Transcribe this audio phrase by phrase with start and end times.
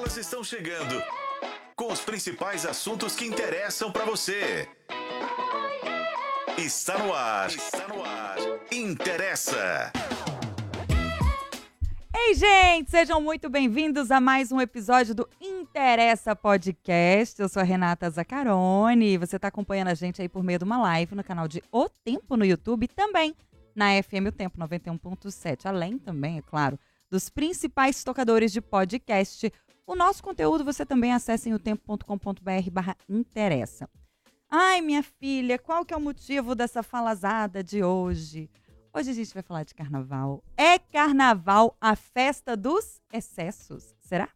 [0.00, 0.94] Elas estão chegando
[1.76, 4.66] com os principais assuntos que interessam para você.
[6.56, 7.50] Está no ar.
[7.50, 8.38] Está no ar.
[8.72, 9.92] Interessa.
[12.16, 17.38] Ei, gente, sejam muito bem-vindos a mais um episódio do Interessa Podcast.
[17.38, 19.18] Eu sou a Renata Zaccaroni.
[19.18, 21.90] Você está acompanhando a gente aí por meio de uma live no canal de O
[21.90, 23.36] Tempo no YouTube e também
[23.76, 25.66] na FM O Tempo 91.7.
[25.66, 26.78] Além também, é claro,
[27.10, 29.52] dos principais tocadores de podcast.
[29.86, 33.88] O nosso conteúdo você também acessa em otempo.com.br barra interessa.
[34.48, 38.50] Ai, minha filha, qual que é o motivo dessa falazada de hoje?
[38.92, 40.42] Hoje a gente vai falar de carnaval.
[40.56, 44.28] É carnaval a festa dos excessos, será?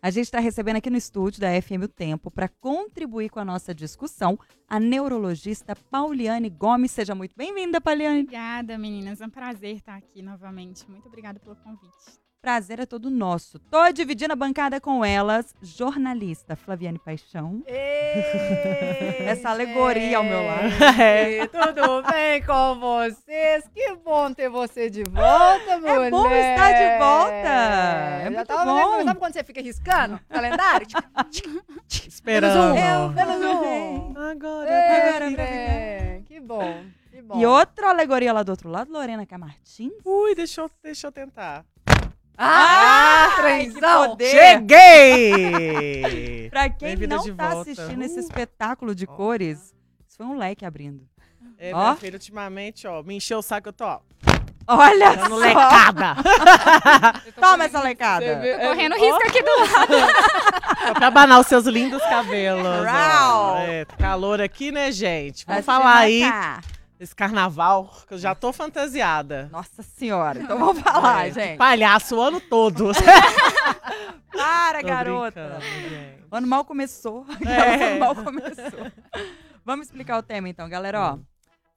[0.00, 3.44] A gente está recebendo aqui no estúdio da FM O Tempo para contribuir com a
[3.44, 6.92] nossa discussão a neurologista Pauliane Gomes.
[6.92, 8.20] Seja muito bem-vinda, Pauliane.
[8.20, 9.20] Obrigada, meninas.
[9.20, 10.88] É um prazer estar aqui novamente.
[10.88, 12.27] Muito obrigada pelo convite.
[12.42, 13.58] Prazer é todo nosso.
[13.58, 17.64] Tô dividindo a bancada com elas, jornalista Flaviane Paixão.
[17.66, 20.68] Ei, Essa alegoria ao meu lado.
[20.96, 23.68] gente, Tudo bem com vocês?
[23.74, 26.06] Que bom ter você de volta, mulher.
[26.06, 28.22] É bom estar de volta.
[28.24, 29.04] É muito tava bom.
[29.04, 30.86] Sabe quando você fica riscando calendário?
[32.06, 32.76] Esperando.
[32.78, 33.60] Eu Menos um.
[33.62, 34.14] bem.
[34.16, 34.70] Agora.
[34.70, 37.40] Ei, Agora pra bem, Que bom, que bom.
[37.40, 39.92] E outra alegoria lá do outro lado, Lorena Camartins.
[40.04, 41.64] Ui, deixa eu, deixa eu tentar.
[42.38, 44.10] Ah, trenzão.
[44.10, 44.30] poder.
[44.30, 46.48] Cheguei!
[46.50, 47.70] Pra quem não tá volta.
[47.72, 48.20] assistindo esse Uh.
[48.20, 49.74] espetáculo de cores,
[50.06, 51.02] isso foi um leque abrindo.
[51.58, 51.78] É, Ó.
[51.78, 53.98] minha filha, ultimamente, ó, me encheu o saco, eu tô, ó,
[54.68, 55.36] Olha dando só.
[55.36, 56.14] lecada.
[57.40, 58.24] Toma essa lecada.
[58.36, 58.98] Tô correndo ó.
[58.98, 60.94] risco aqui do lado.
[60.98, 62.64] Pra abanar os seus lindos cabelos.
[62.86, 63.56] ó.
[63.58, 65.44] É, calor aqui, né, gente?
[65.46, 66.60] Vai Vamos se falar aí matar.
[66.98, 69.48] Desse carnaval, que eu já tô fantasiada.
[69.52, 70.40] Nossa senhora.
[70.40, 71.56] Então vamos falar, É, gente.
[71.56, 72.90] Palhaço o ano todo.
[74.32, 75.58] Para, Tô garota.
[76.30, 77.24] O ano mal começou.
[77.46, 77.84] É.
[77.84, 78.92] O ano mal começou.
[79.64, 81.14] Vamos explicar o tema então, galera.
[81.14, 81.18] Ó,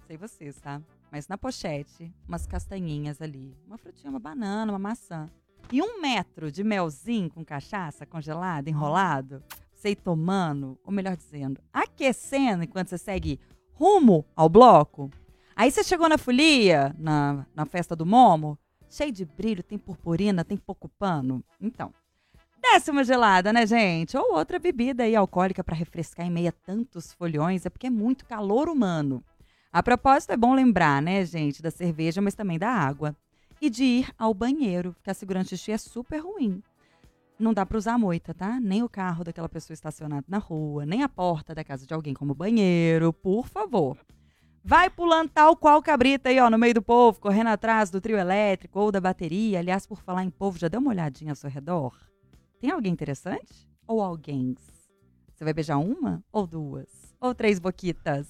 [0.08, 0.82] sei vocês, tá?
[1.12, 3.56] Mas na pochete, umas castanhinhas ali.
[3.68, 5.30] Uma frutinha, uma banana, uma maçã.
[5.72, 9.44] E um metro de melzinho com cachaça congelado, enrolado.
[9.74, 13.40] Você ir tomando, ou melhor dizendo, aquecendo enquanto você segue
[13.82, 15.10] rumo ao bloco.
[15.56, 18.56] Aí você chegou na folia, na, na festa do Momo,
[18.88, 21.44] cheio de brilho, tem purpurina, tem pouco pano.
[21.60, 21.92] Então,
[22.62, 24.16] desce uma gelada, né, gente?
[24.16, 27.90] Ou outra bebida aí alcoólica para refrescar em meio a tantos folhões, é porque é
[27.90, 29.24] muito calor humano.
[29.74, 33.16] A propósito, é bom lembrar, né, gente, da cerveja, mas também da água.
[33.60, 36.62] E de ir ao banheiro, ficar segurando xixi é super ruim.
[37.42, 38.60] Não dá para usar a moita, tá?
[38.60, 42.14] Nem o carro daquela pessoa estacionado na rua, nem a porta da casa de alguém
[42.14, 43.98] como banheiro, por favor.
[44.64, 48.16] Vai pulando tal qual cabrita aí, ó, no meio do povo, correndo atrás do trio
[48.16, 49.58] elétrico ou da bateria.
[49.58, 51.98] Aliás, por falar em povo, já deu uma olhadinha ao seu redor?
[52.60, 53.68] Tem alguém interessante?
[53.88, 54.56] Ou alguém?
[55.34, 56.24] Você vai beijar uma?
[56.32, 56.90] Ou duas?
[57.20, 58.28] Ou três boquitas?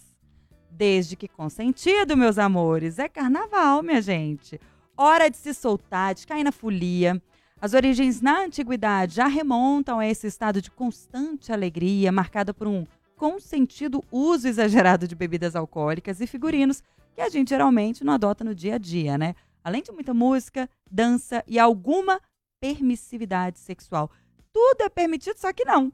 [0.70, 2.98] Desde que consentido, meus amores.
[2.98, 4.58] É carnaval, minha gente.
[4.96, 7.22] Hora de se soltar, de cair na folia.
[7.62, 12.88] As origens na antiguidade já remontam a esse estado de constante alegria, marcada por um
[13.16, 16.82] consentido uso exagerado de bebidas alcoólicas e figurinos
[17.14, 19.36] que a gente geralmente não adota no dia a dia, né?
[19.64, 22.20] Além de muita música, dança e alguma
[22.60, 24.10] permissividade sexual.
[24.52, 25.94] Tudo é permitido, só que não.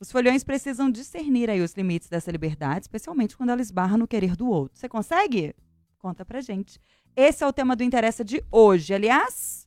[0.00, 4.34] Os folhões precisam discernir aí os limites dessa liberdade, especialmente quando ela esbarra no querer
[4.34, 4.76] do outro.
[4.76, 5.54] Você consegue?
[5.96, 6.80] Conta pra gente.
[7.14, 8.92] Esse é o tema do Interessa de hoje.
[8.92, 9.63] Aliás,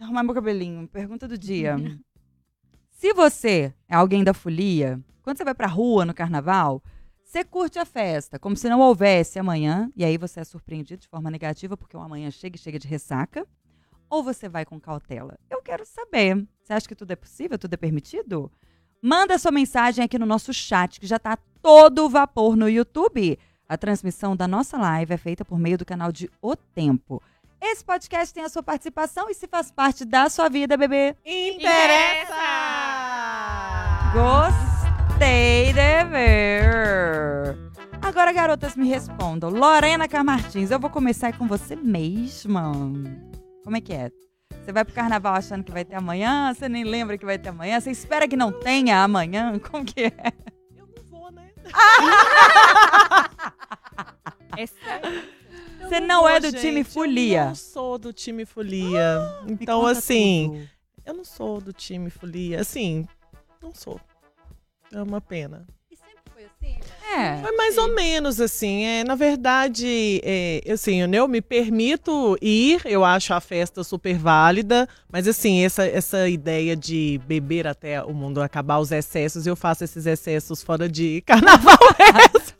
[0.00, 0.86] arrumar meu cabelinho.
[0.88, 1.76] Pergunta do dia.
[2.90, 6.82] Se você é alguém da folia, quando você vai pra rua no carnaval,
[7.22, 11.08] você curte a festa, como se não houvesse amanhã, e aí você é surpreendido de
[11.08, 13.46] forma negativa porque o amanhã chega e chega de ressaca,
[14.08, 15.38] ou você vai com cautela?
[15.50, 16.46] Eu quero saber.
[16.62, 18.50] Você acha que tudo é possível, tudo é permitido?
[19.02, 23.38] Manda sua mensagem aqui no nosso chat, que já tá todo vapor no YouTube.
[23.68, 27.20] A transmissão da nossa live é feita por meio do canal de O Tempo.
[27.68, 31.16] Esse podcast tem a sua participação e se faz parte da sua vida, bebê.
[31.24, 32.32] Interessa!
[34.12, 37.58] Gostei de ver.
[38.00, 39.50] Agora, garotas, me respondam.
[39.50, 42.70] Lorena Camartins, eu vou começar com você mesma.
[43.64, 44.12] Como é que é?
[44.62, 47.48] Você vai pro carnaval achando que vai ter amanhã, você nem lembra que vai ter
[47.48, 49.58] amanhã, você espera que não tenha amanhã?
[49.58, 50.32] Como que é?
[50.76, 51.50] Eu não vou, né?
[54.56, 55.22] É sério.
[55.86, 57.44] Eu Você não vou, é do gente, time Eu folia?
[57.46, 59.20] não sou do time folia.
[59.44, 60.70] Me então, assim, tudo.
[61.06, 62.60] eu não sou do time folia.
[62.60, 63.06] Assim,
[63.62, 64.00] não sou.
[64.92, 65.64] É uma pena.
[65.90, 66.78] E sempre foi assim?
[67.14, 67.40] É.
[67.40, 68.84] Foi mais ou menos assim.
[68.84, 74.18] É, na verdade, é, assim, eu, eu me permito ir, eu acho a festa super
[74.18, 79.54] válida, mas assim, essa, essa ideia de beber até o mundo acabar os excessos, eu
[79.54, 81.78] faço esses excessos fora de carnaval.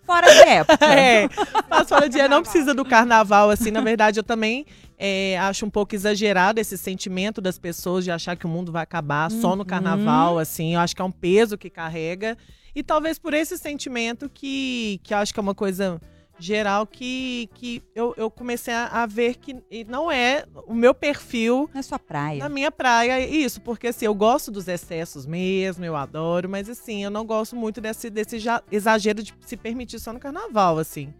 [0.06, 0.85] Fora de época.
[0.87, 1.29] é,
[1.69, 4.64] faço fora de não precisa do carnaval, assim, na verdade, eu também
[4.99, 8.82] é, acho um pouco exagerado esse sentimento das pessoas de achar que o mundo vai
[8.82, 9.67] acabar só no Uhum.
[9.67, 12.37] carnaval, assim, eu acho que é um peso que carrega.
[12.75, 16.00] E talvez por esse sentimento que, que eu acho que é uma coisa
[16.38, 19.56] geral que, que eu, eu comecei a, a ver que
[19.88, 22.38] não é o meu perfil é sua praia.
[22.41, 27.03] na minha praia, isso, porque assim, eu gosto dos excessos mesmo, eu adoro, mas assim,
[27.05, 31.12] eu não gosto muito desse, desse ja- exagero de se permitir só no carnaval, assim.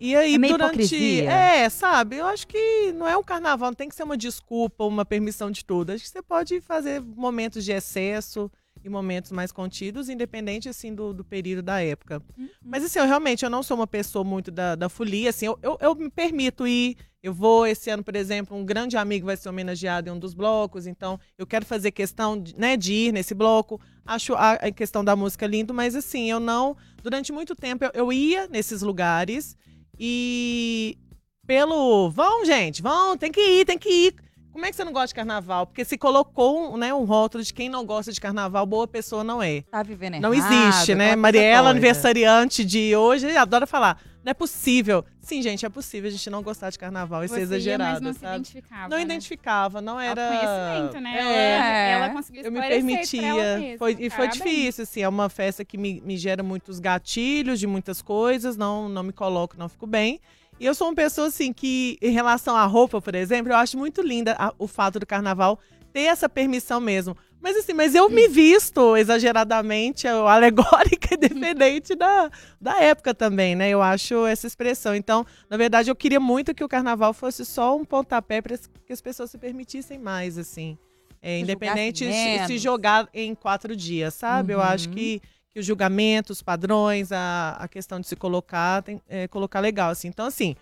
[0.00, 0.54] E aí, É durante.
[0.82, 1.30] hipocrisia.
[1.30, 2.16] É, sabe?
[2.16, 5.48] Eu acho que não é um carnaval, não tem que ser uma desculpa, uma permissão
[5.48, 5.90] de tudo.
[5.92, 8.50] Acho que você pode fazer momentos de excesso
[8.84, 12.22] e momentos mais contidos, independente, assim, do, do período da época.
[12.36, 12.48] Uhum.
[12.64, 15.58] Mas assim, eu realmente eu não sou uma pessoa muito da, da folia, assim, eu,
[15.62, 16.96] eu, eu me permito ir.
[17.22, 20.34] Eu vou, esse ano, por exemplo, um grande amigo vai ser homenageado em um dos
[20.34, 23.80] blocos, então eu quero fazer questão de, né, de ir nesse bloco.
[24.04, 26.76] Acho a, a questão da música lindo, mas assim, eu não.
[27.00, 29.56] Durante muito tempo eu, eu ia nesses lugares
[29.96, 30.98] e
[31.46, 32.10] pelo.
[32.10, 34.14] Vão, gente, vão, tem que ir, tem que ir.
[34.52, 35.66] Como é que você não gosta de carnaval?
[35.66, 39.24] Porque se colocou um, né, um rótulo de quem não gosta de carnaval, boa pessoa
[39.24, 39.62] não é.
[39.62, 41.12] Tá vivendo Não errado, existe, né?
[41.12, 43.98] aquela coisa Mariela, aniversariante de hoje, adora falar.
[44.24, 45.04] Não é possível.
[45.20, 48.00] Sim, gente, é possível a gente não gostar de carnaval e Você ser ia, mas
[48.00, 48.34] não se sabe?
[48.36, 48.88] identificava.
[48.88, 49.02] Não né?
[49.02, 50.22] identificava, não era.
[50.28, 51.18] Autoconhecimento, né?
[51.18, 53.58] É, Ela, ela conseguiu eu me permitia.
[53.58, 53.78] mesma.
[53.78, 55.02] Foi, e foi difícil, assim.
[55.02, 59.12] É uma festa que me, me gera muitos gatilhos de muitas coisas, não, não me
[59.12, 60.20] coloco, não fico bem.
[60.58, 63.76] E eu sou uma pessoa, assim, que em relação à roupa, por exemplo, eu acho
[63.76, 65.58] muito linda a- o fato do carnaval
[65.92, 67.16] ter essa permissão mesmo.
[67.40, 73.68] Mas assim, mas eu me visto exageradamente, eu- alegórica, independente da, da época também, né?
[73.68, 74.94] Eu acho essa expressão.
[74.94, 78.56] Então, na verdade, eu queria muito que o carnaval fosse só um pontapé para
[78.86, 80.78] que as pessoas se permitissem mais, assim.
[81.20, 84.52] É, independente se, se jogar em quatro dias, sabe?
[84.52, 84.94] Eu acho Uhum.
[84.94, 85.22] que,
[85.52, 89.90] que os julgamentos, os padrões, a, a questão de se colocar, tem, é, colocar legal,
[89.90, 90.08] assim.
[90.08, 90.56] Então, assim,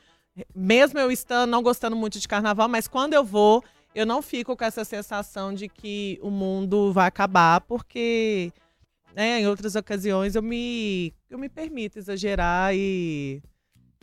[0.54, 3.62] mesmo eu estando, não gostando muito de carnaval, mas quando eu vou,
[3.94, 8.52] eu não fico com essa sensação de que o mundo vai acabar, porque
[9.14, 13.42] né, em outras ocasiões eu me, eu me permito exagerar e,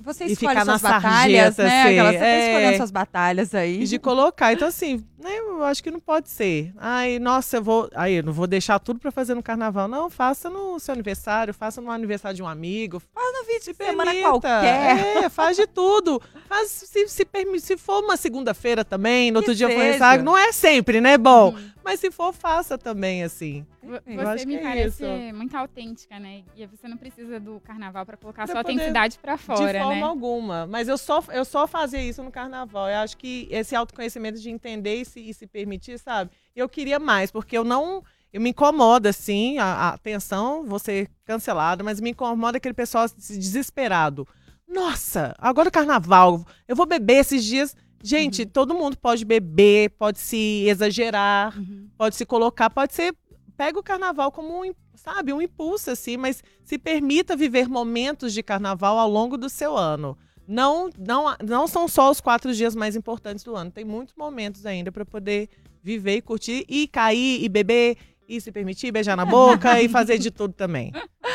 [0.03, 1.81] Você E escolhe suas batalhas, né?
[1.81, 2.47] assim, Aquela, você tá é.
[2.49, 3.81] escolhendo suas batalhas aí.
[3.81, 4.53] e de colocar.
[4.53, 6.71] Então, assim, né, eu acho que não pode ser.
[6.77, 7.89] Ai, nossa, eu vou.
[7.95, 9.87] Aí, eu não vou deixar tudo pra fazer no carnaval.
[9.87, 13.01] Não, faça no seu aniversário, faça no aniversário de um amigo.
[13.11, 14.29] Faz no vídeo de semana permita.
[14.29, 15.23] qualquer.
[15.23, 16.21] É, faz de tudo.
[16.47, 17.27] Faz, se, se,
[17.59, 19.95] se for uma segunda-feira também, no outro Que dia for seja.
[19.95, 21.17] ensaio, não é sempre, né?
[21.17, 21.69] Bom, Uhum.
[21.87, 23.65] Mas se for, faça também, assim.
[23.81, 25.33] Você me é parece isso.
[25.33, 26.43] muito autêntica, né?
[26.53, 29.95] E você não precisa do carnaval pra colocar Pra sua autenticidade pra fora, de forma
[29.95, 30.01] né?
[30.01, 30.67] alguma.
[30.67, 32.89] Mas eu só, eu só fazia isso no carnaval.
[32.89, 36.31] Eu acho que esse autoconhecimento de entender e se, e se permitir, sabe?
[36.53, 38.03] Eu queria mais, porque eu não.
[38.33, 43.07] Eu me incomoda, assim, a, a atenção, vou ser cancelada, mas me incomoda aquele pessoal
[43.07, 44.27] desesperado.
[44.67, 47.73] Nossa, agora o carnaval, eu vou beber esses dias.
[48.03, 51.87] Gente, todo mundo pode beber, pode se exagerar, Uhum.
[51.97, 53.15] pode se colocar, pode ser.
[53.55, 58.43] Pega o carnaval como um, sabe, um impulso, assim, mas se permita viver momentos de
[58.43, 60.15] carnaval ao longo do seu ano.
[60.47, 63.71] Não, não, não são só os quatro dias mais importantes do ano.
[63.71, 65.49] Tem muitos momentos ainda para poder
[65.83, 67.97] viver e curtir e cair e beber
[68.27, 70.91] e se permitir beijar na boca e fazer de tudo também.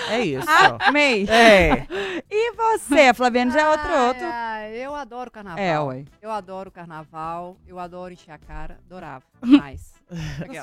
[0.08, 0.46] É isso.
[0.80, 1.26] Amei.
[1.28, 1.86] É.
[2.30, 4.24] E você, Flaviane, já é outro outro.
[4.24, 5.58] ai, eu adoro carnaval.
[5.64, 6.04] É, ué.
[6.20, 9.92] Eu adoro carnaval, eu adoro encher a cara, adorava mais.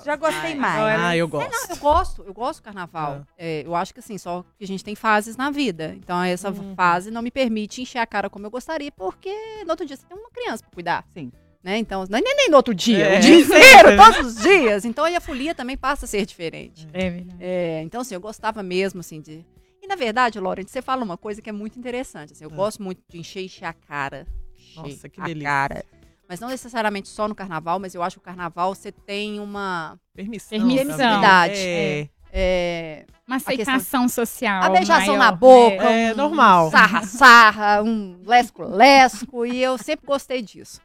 [0.03, 0.99] Já gostei Ai, mais.
[0.99, 1.69] Ah, eu Não, gosto.
[1.71, 3.25] eu gosto, eu gosto do carnaval.
[3.37, 5.95] É, eu acho que assim, só que a gente tem fases na vida.
[5.97, 6.75] Então essa Uhum.
[6.75, 9.33] fase não me permite encher a cara como eu gostaria, porque
[9.63, 11.03] no outro dia você tem uma criança pra cuidar.
[11.13, 11.31] Sim.
[11.63, 11.77] Né?
[11.77, 13.17] Então, nem, nem no outro dia, É.
[13.17, 14.85] o dia inteiro, todos os dias.
[14.85, 16.87] Então aí a folia também passa a ser diferente.
[16.93, 17.37] É verdade.
[17.39, 19.45] É, então, assim, eu gostava mesmo, assim, de.
[19.81, 22.31] E na verdade, Lawrence, você fala uma coisa que é muito interessante.
[22.33, 22.55] Assim, eu Ah.
[22.55, 24.25] gosto muito de encher e encher a cara.
[24.57, 25.49] Encher Nossa, que a delícia.
[25.49, 25.85] cara.
[26.29, 29.99] Mas não necessariamente só no carnaval, mas eu acho que o carnaval você tem uma.
[30.13, 30.49] Permissão.
[30.57, 30.97] Permissão.
[30.97, 31.57] também.
[31.57, 34.61] É, É, Uma questão- aceitação social.
[34.63, 35.83] a beijação maior, na boca.
[35.89, 36.69] É, um normal.
[36.69, 39.45] Sarra-sarra, um lesco-lesco.
[39.47, 40.79] e eu sempre gostei disso.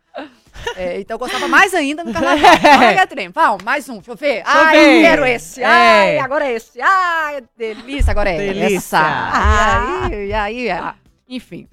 [0.77, 2.39] É, então eu gostava mais ainda no carnaval.
[2.79, 4.43] Olha, Catrinha, vamos, mais um, deixa eu ver.
[4.45, 5.63] Ai, eu quero esse.
[5.63, 5.67] É.
[5.67, 6.81] Ai, agora é esse.
[6.81, 8.77] Ai, delícia, agora é Delícia.
[8.77, 8.99] essa.
[9.01, 10.09] Ah.
[10.11, 10.97] E aí, e aí, ah,
[11.29, 11.69] enfim.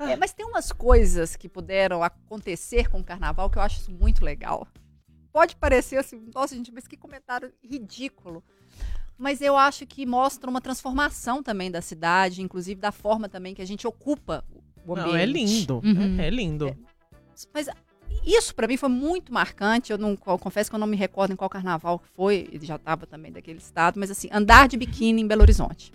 [0.00, 3.90] É, mas tem umas coisas que puderam acontecer com o carnaval que eu acho isso
[3.92, 4.66] muito legal.
[5.32, 8.42] Pode parecer assim, nossa, gente, mas que comentário ridículo.
[9.18, 13.60] mas eu acho que mostra uma transformação também da cidade, inclusive da forma também que
[13.62, 14.42] a gente ocupa
[14.86, 15.08] o ambiente.
[15.12, 15.80] Não, é lindo.
[15.84, 16.20] Uhum.
[16.20, 16.76] É lindo.
[17.52, 17.68] Mas
[18.26, 19.92] isso pra mim foi muito marcante.
[19.92, 22.48] Eu não eu confesso que eu não me recordo em qual carnaval que foi.
[22.50, 25.92] Ele já estava também daquele estado, mas assim, andar de biquíni em Belo Horizonte.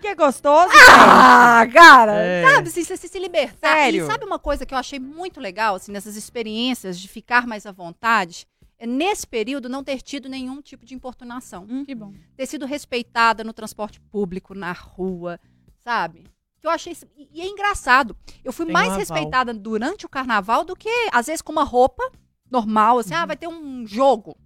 [0.00, 2.12] Que é gostoso, Ah, cara!
[2.12, 2.44] É.
[2.44, 3.72] Sabe, assim, você se libertar.
[3.74, 4.04] Sério?
[4.04, 7.66] E sabe uma coisa que eu achei muito legal, assim, nessas experiências de ficar mais
[7.66, 8.46] à vontade?
[8.78, 11.66] É nesse período não ter tido nenhum tipo de importunação.
[11.84, 12.12] Que bom.
[12.36, 15.40] Ter sido respeitada no transporte público, na rua,
[15.82, 16.24] sabe?
[16.66, 16.92] Que eu achei.
[16.92, 18.16] isso- E é engraçado.
[18.44, 21.62] Eu fui Tem mais um respeitada durante o carnaval do que, às vezes, com uma
[21.62, 22.02] roupa
[22.50, 24.36] normal, assim, ah, vai ter um jogo.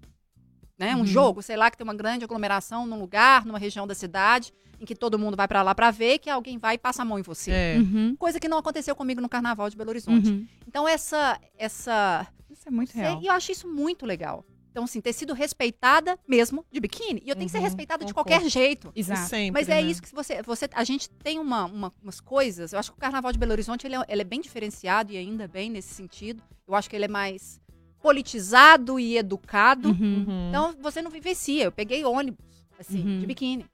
[0.79, 0.95] Né?
[0.95, 1.07] Um Uhum.
[1.07, 4.85] jogo, sei lá, que tem uma grande aglomeração num lugar, numa região da cidade, em
[4.85, 7.19] que todo mundo vai pra lá pra ver, que alguém vai e passa a mão
[7.19, 7.51] em você.
[7.51, 7.77] É.
[7.79, 8.15] Uhum.
[8.17, 10.29] Coisa que não aconteceu comigo no carnaval de Belo Horizonte.
[10.31, 10.47] Uhum.
[10.69, 11.41] Então, essa.
[11.59, 13.21] essa Isso é muito real.
[13.23, 14.45] e eu acho isso muito legal.
[14.71, 17.21] Então, assim, ter sido respeitada mesmo de biquíni.
[17.25, 18.93] E eu tenho que ser Uhum, respeitada de qualquer jeito.
[18.95, 19.29] Exato.
[19.29, 19.83] Sempre, Mas é né?
[19.83, 20.69] isso que você, você.
[20.73, 22.73] A gente tem uma, uma- umas coisas.
[22.73, 25.17] Eu acho que o Carnaval de Belo Horizonte ele é, ele é bem diferenciado e
[25.17, 26.41] ainda bem nesse sentido.
[26.69, 27.61] Eu acho que ele é mais
[28.01, 29.91] politizado e educado.
[29.91, 30.25] Uhum.
[30.29, 30.49] Uhum.
[30.49, 31.65] Então você não vivencia.
[31.65, 32.45] Eu peguei ônibus,
[32.79, 33.19] assim, Uhum.
[33.19, 33.67] de biquíni.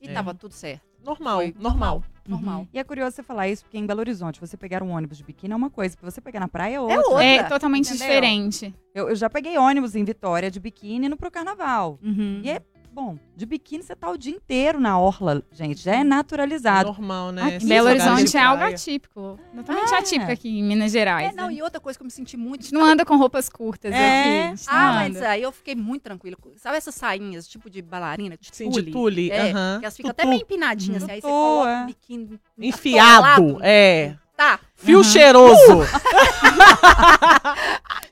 [0.00, 0.12] E É.
[0.12, 0.85] tava tudo certo.
[1.06, 2.02] Normal, foi normal.
[2.28, 2.66] Normal.
[2.72, 5.24] E é curioso você falar isso, porque em Belo Horizonte, você pegar um ônibus de
[5.24, 7.00] biquíni é uma coisa, você pegar na praia é outra.
[7.08, 7.24] outra.
[7.24, 8.06] É totalmente entendeu?
[8.06, 8.74] diferente.
[8.94, 11.98] Eu, eu já peguei ônibus em Vitória de biquíni indo pro carnaval.
[12.02, 12.40] Uhum.
[12.42, 12.60] E é,
[12.96, 16.88] bom, de biquíni você tá o dia inteiro na orla, gente, já é naturalizado.
[16.88, 17.56] Normal, né?
[17.56, 19.38] Aqui, Belo Horizonte é algo atípico.
[19.54, 19.98] Totalmente É.
[19.98, 21.30] atípico aqui em Minas Gerais.
[21.30, 21.54] É, não, né?
[21.54, 22.60] e outra coisa que eu me senti muito.
[22.60, 24.46] A gente não anda com roupas curtas É.
[24.48, 24.62] aqui.
[24.66, 26.38] Ah, mas aí eu fiquei muito tranquila.
[26.56, 28.92] Sabe essas sainhas, tipo de bailarina, de Sim, de tule?
[28.92, 29.30] tule.
[29.30, 29.78] É, aham.
[29.80, 30.20] que elas ficam Tutu.
[30.22, 31.12] até meio empinadinhas, assim.
[31.12, 31.82] Aí você coloca é.
[31.82, 33.58] o biquíni Enfiado, atolado.
[33.62, 34.16] é.
[34.34, 34.58] Tá.
[34.74, 35.04] Fio Uhum.
[35.04, 35.56] cheiroso.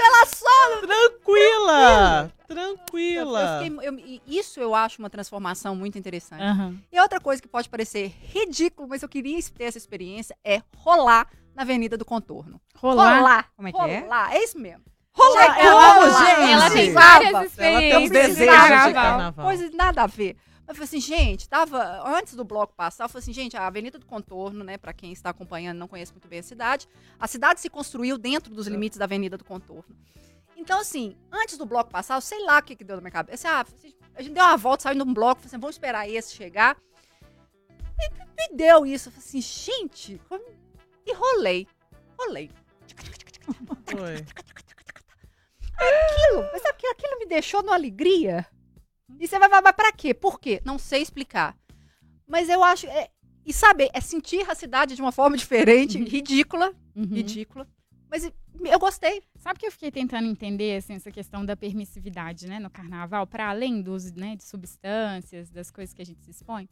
[0.00, 0.80] Ela só...
[0.86, 2.32] Tranquila.
[2.48, 3.60] Eu Tranquila.
[3.62, 6.42] fiquei- eu- isso eu acho uma transformação muito interessante.
[6.42, 6.76] Aham.
[6.90, 11.28] E outra coisa que pode parecer ridículo, mas eu queria ter essa experiência, é rolar
[11.54, 12.60] na Avenida do Contorno.
[12.76, 13.50] Rolar.
[13.56, 14.00] Como é que é?
[14.00, 14.82] Rolar, é isso mesmo.
[15.12, 16.52] Rolar lá, gente?
[16.52, 18.40] Ela tem várias Ela tem um experiências desejo
[18.86, 19.44] de carnaval.
[19.46, 20.36] Coisa nada a ver.
[20.68, 23.98] Eu falei assim, gente, tava antes do bloco passar, eu falei assim, gente, a Avenida
[23.98, 26.86] do Contorno, né, para quem está acompanhando, não conhece muito bem a cidade,
[27.18, 29.96] a cidade se construiu dentro dos limites da Avenida do Contorno.
[30.54, 33.10] Então, assim, antes do bloco passar, eu sei lá o que, que deu na minha
[33.10, 33.48] cabeça.
[33.48, 33.64] Ah,
[34.14, 36.76] a gente deu uma volta, saiu de um bloco, falei assim, vamos esperar esse chegar.
[37.98, 38.10] E
[38.50, 39.08] me deu isso.
[39.08, 40.44] Eu falei assim, gente, como-
[41.06, 41.66] e rolei.
[42.18, 42.50] Rolei.
[43.86, 44.16] Foi.
[45.78, 48.46] Aquilo, mas que aquilo me deixou numa alegria?
[49.18, 50.12] E você vai, vai, vai pra quê?
[50.14, 50.60] Por quê?
[50.64, 51.56] Não sei explicar.
[52.26, 52.86] Mas eu acho.
[52.86, 53.10] é-
[53.44, 57.04] e sabe, é sentir a cidade de uma forma diferente, ridícula, Uhum.
[57.04, 57.66] ridícula.
[58.10, 59.22] Mas eu gostei.
[59.36, 63.48] Sabe que eu fiquei tentando entender assim, essa questão da permissividade né, no carnaval, para
[63.48, 66.68] além dos, né, de substâncias, das coisas que a gente se expõe?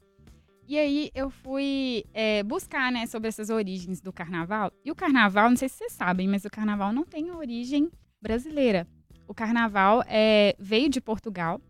[0.68, 4.72] E aí eu fui é, buscar né, sobre essas origens do carnaval.
[4.84, 7.88] E o carnaval, não sei se vocês sabem, mas o carnaval não tem origem
[8.20, 8.86] brasileira.
[9.28, 11.60] O carnaval é, veio de Portugal.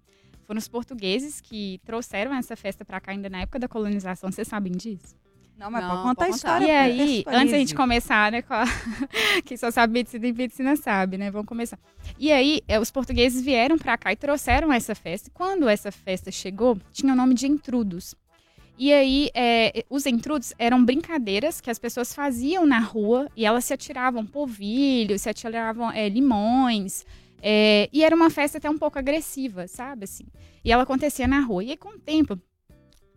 [0.47, 4.31] Foram os portugueses que trouxeram essa festa para cá ainda na época da colonização.
[4.31, 5.17] Vocês sabem disso?
[5.59, 6.67] Não, mas Não, pode contar pode a história.
[6.67, 8.65] E aí, antes da gente começar, né, com a...
[9.45, 11.31] quem só sabe medicina e medicina sabe, né?
[11.31, 11.79] Vamos começar.
[12.19, 15.31] E aí, é, os portugueses vieram pra cá e trouxeram essa festa.
[15.33, 18.15] Quando essa festa chegou, tinha o nome de entrudos.
[18.79, 23.65] E aí, é, os entrudos eram brincadeiras que as pessoas faziam na rua e elas
[23.65, 27.07] se atiravam polvilhos, se atiravam é, limões.
[27.43, 30.05] É, e era uma festa até um pouco agressiva, sabe?
[30.05, 30.25] Assim.
[30.64, 31.64] E ela acontecia na rua.
[31.64, 32.40] E aí, com o tempo,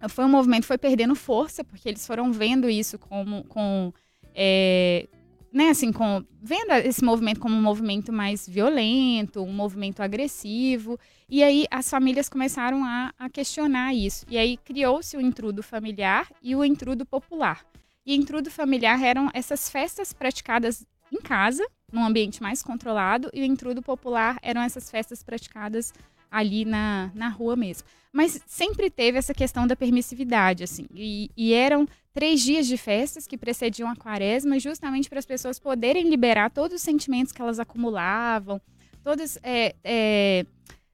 [0.07, 3.91] foi um movimento foi perdendo força, porque eles foram vendo isso como com
[4.33, 5.07] é,
[5.51, 11.43] né, assim, com vendo esse movimento como um movimento mais violento, um movimento agressivo, e
[11.43, 14.25] aí as famílias começaram a, a questionar isso.
[14.29, 17.65] E aí criou-se o intrudo familiar e o intrudo popular.
[18.05, 23.45] E intrudo familiar eram essas festas praticadas em casa, num ambiente mais controlado, e o
[23.45, 25.93] intrudo popular eram essas festas praticadas
[26.31, 27.87] ali na, na rua mesmo.
[28.11, 30.87] Mas sempre teve essa questão da permissividade, assim.
[30.93, 35.59] E, e eram três dias de festas que precediam a quaresma, justamente para as pessoas
[35.59, 38.59] poderem liberar todos os sentimentos que elas acumulavam,
[39.03, 40.45] todas, é, é,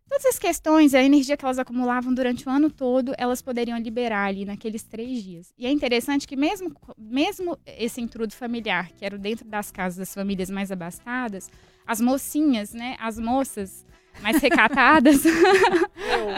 [0.10, 4.26] todas as questões, a energia que elas acumulavam durante o ano todo, elas poderiam liberar
[4.26, 5.54] ali naqueles três dias.
[5.58, 10.14] E é interessante que mesmo, mesmo esse intrudo familiar, que era dentro das casas das
[10.14, 11.50] famílias mais abastadas,
[11.86, 13.86] as mocinhas, né, as moças
[14.22, 15.24] mais recatadas,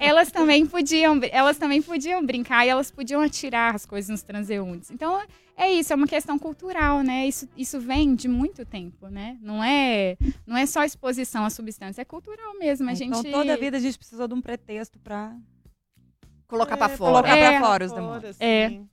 [0.00, 4.90] elas também podiam, elas também podiam brincar e elas podiam atirar as coisas nos transeuntes.
[4.90, 5.20] Então
[5.56, 7.26] é isso, é uma questão cultural, né?
[7.26, 9.36] Isso, isso vem de muito tempo, né?
[9.40, 10.16] Não é,
[10.46, 12.88] não é só exposição à substância, é cultural mesmo.
[12.88, 15.32] A Então gente toda a vida a gente precisou de um pretexto pra
[16.46, 17.50] Colocar pra É, fora colocar É.
[17.58, 18.36] pra fora os demônios.
[18.38, 18.68] É.
[18.68, 18.88] sim.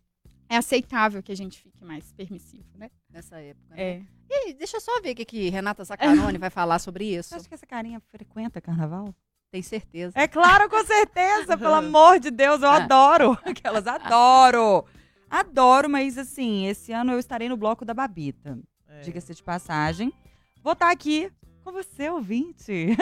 [0.53, 2.89] É aceitável que a gente fique mais permissivo, né?
[3.09, 3.73] nessa época.
[3.75, 3.81] né?
[3.81, 4.01] É.
[4.29, 7.29] E deixa eu só ver o que, que Renata Zaccaroni vai falar sobre isso.
[7.29, 9.13] Você acha que essa carinha frequenta carnaval?
[9.51, 10.13] Tem certeza.
[10.17, 12.77] É claro, com certeza, pelo amor de Deus, eu Ah.
[12.83, 13.37] adoro.
[13.45, 14.85] Aquelas adoro.
[15.29, 18.59] Adoro, mas assim, esse ano eu estarei no bloco da Babita.
[18.87, 19.01] É.
[19.01, 20.13] Diga-se de passagem.
[20.63, 21.31] Vou estar aqui
[21.63, 22.95] com você, ouvinte.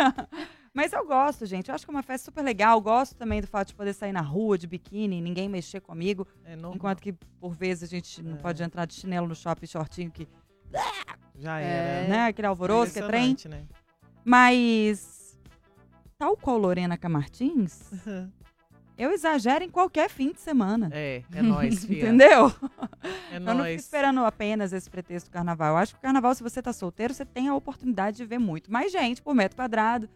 [0.79, 1.67] Mas eu gosto, gente.
[1.67, 2.79] Eu acho que é uma festa super legal.
[2.79, 6.25] Gosto também do fato de poder sair na rua de biquíni, ninguém mexer comigo.
[6.45, 6.53] É.
[6.74, 8.39] Enquanto que, por vezes, a gente não É.
[8.39, 10.25] pode entrar de chinelo no shopping shortinho, que,
[11.38, 11.63] Já É.
[11.65, 12.07] era.
[12.07, 12.25] né?
[12.27, 13.36] Aquele alvoroço, que é trem.
[13.50, 13.63] Né?
[14.24, 15.38] Mas,
[16.17, 17.89] tal qual Lorena Camartins,
[18.98, 20.89] eu exagero em qualquer fim de semana.
[20.93, 22.07] É, é nóis, filha.
[22.07, 22.53] Entendeu?
[23.31, 25.74] É Eu não fico esperando apenas esse pretexto do carnaval.
[25.74, 28.39] Eu acho que o carnaval, se você tá solteiro, você tem a oportunidade de ver
[28.39, 28.71] muito.
[28.71, 30.07] Mais gente por metro quadrado.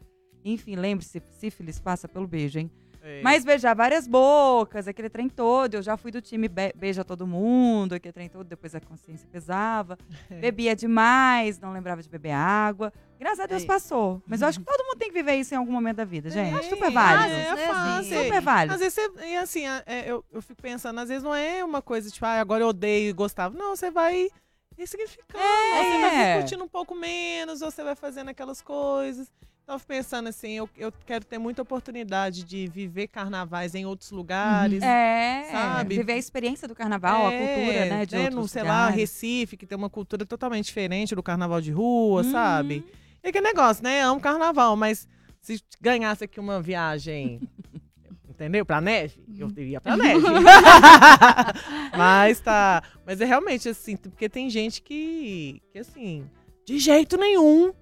[0.43, 2.71] Enfim, lembre-se, sífilis passa pelo beijo, hein?
[3.05, 3.21] É.
[3.21, 5.73] Mas beijar várias bocas, aquele trem todo.
[5.73, 9.27] Eu já fui do time be- beija todo mundo, aquele trem todo, depois a consciência
[9.29, 9.97] pesava.
[10.39, 12.93] Bebia demais, não lembrava de beber água.
[13.19, 13.65] Graças a Deus É.
[13.65, 14.21] passou.
[14.25, 16.29] Mas eu acho que todo mundo tem que viver isso em algum momento da vida,
[16.29, 16.57] gente.
[16.65, 17.33] É, Super válido.
[17.33, 18.23] É, né, fácil.
[18.23, 18.73] Super válido.
[18.75, 21.81] Às vezes você, e assim, é, eu, eu fico pensando, às vezes não é uma
[21.81, 23.53] coisa tipo, ah, agora eu odeio e gostava.
[23.57, 24.29] Não, você vai
[24.77, 26.37] ressignificando, você vai É.
[26.39, 29.29] curtindo um pouco menos, você vai fazendo aquelas coisas.
[29.65, 34.83] Fico pensando assim, eu, eu quero ter muita oportunidade de viver carnavais em outros lugares.
[34.83, 35.97] É, Sabe?
[35.97, 38.05] viver a experiência do carnaval, a É, cultura, né?
[38.05, 38.95] De né, outros no, sei lá, lugares.
[38.99, 42.31] Recife, que tem uma cultura totalmente diferente do carnaval de rua, Uhum.
[42.31, 42.83] sabe?
[43.23, 44.01] E aquele negócio, né?
[44.01, 45.07] Amo carnaval, mas
[45.41, 47.39] se ganhasse aqui uma viagem,
[48.29, 48.65] entendeu?
[48.65, 50.21] Pra neve, eu iria pra neve.
[51.95, 52.83] mas tá.
[53.05, 56.29] Mas é realmente assim, porque tem gente que, que assim,
[56.65, 57.73] de jeito nenhum,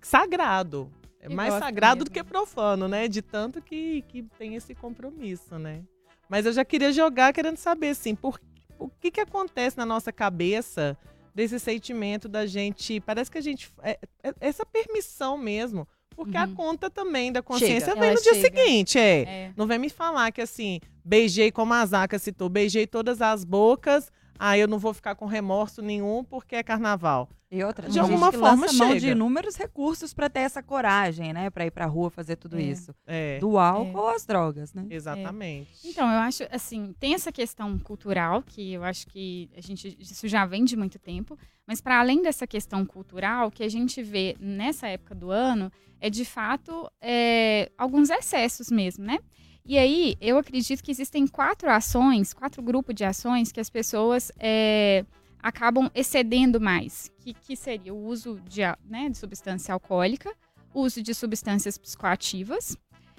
[0.00, 0.88] sagrado.
[1.20, 2.24] É mais sagrado do mesmo.
[2.24, 3.08] que profano, né?
[3.08, 5.82] De tanto que, que tem esse compromisso, né?
[6.28, 8.40] Mas eu já queria jogar querendo saber, assim, por,
[8.78, 10.96] o que que acontece na nossa cabeça
[11.34, 13.00] desse sentimento da gente.
[13.00, 13.72] Parece que a gente.
[13.82, 15.86] é- é- essa permissão mesmo.
[16.14, 16.54] Porque a Uhum.
[16.54, 18.00] conta também da consciência Chega.
[18.00, 18.46] vem no dia chega.
[18.56, 19.20] seguinte, é.
[19.22, 19.52] É.
[19.54, 24.10] Não vem me falar que assim, beijei, como a Zaca citou, beijei todas as bocas,
[24.38, 27.28] aí eu não vou ficar com remorso nenhum porque é carnaval.
[27.48, 29.12] E outra, De gente alguma que forma lança mão de chega.
[29.12, 31.48] inúmeros recursos pra ter essa coragem, né?
[31.48, 32.62] Pra ir pra rua fazer tudo É.
[32.62, 32.92] isso.
[33.06, 34.84] É, Do álcool às drogas, né?
[34.90, 35.70] exatamente.
[35.84, 40.26] Então, eu acho, assim, tem essa questão cultural, que eu acho que a gente, isso
[40.26, 44.02] já vem de muito tempo, mas para além dessa questão cultural, o que a gente
[44.02, 45.70] vê nessa época do ano
[46.00, 49.18] é, de fato, é, alguns excessos mesmo, né?
[49.66, 54.30] E aí, eu acredito que existem quatro ações, quatro grupos de ações que as pessoas
[54.38, 55.04] é,
[55.42, 60.32] acabam excedendo mais, que, que seria o uso de, né, de substância alcoólica,
[60.72, 62.76] o uso de substâncias psicoativas,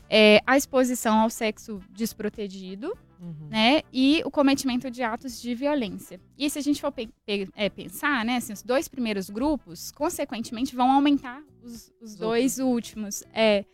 [0.09, 3.47] é, a exposição ao sexo desprotegido, Uhum.
[3.49, 3.81] né?
[3.91, 6.21] E o cometimento de atos de violência.
[6.37, 8.35] E se a gente for pe- pe- é, pensar, né?
[8.35, 13.23] Assim, os dois primeiros grupos, consequentemente, vão aumentar os, os Os dois últimos.
[13.33, 13.65] É.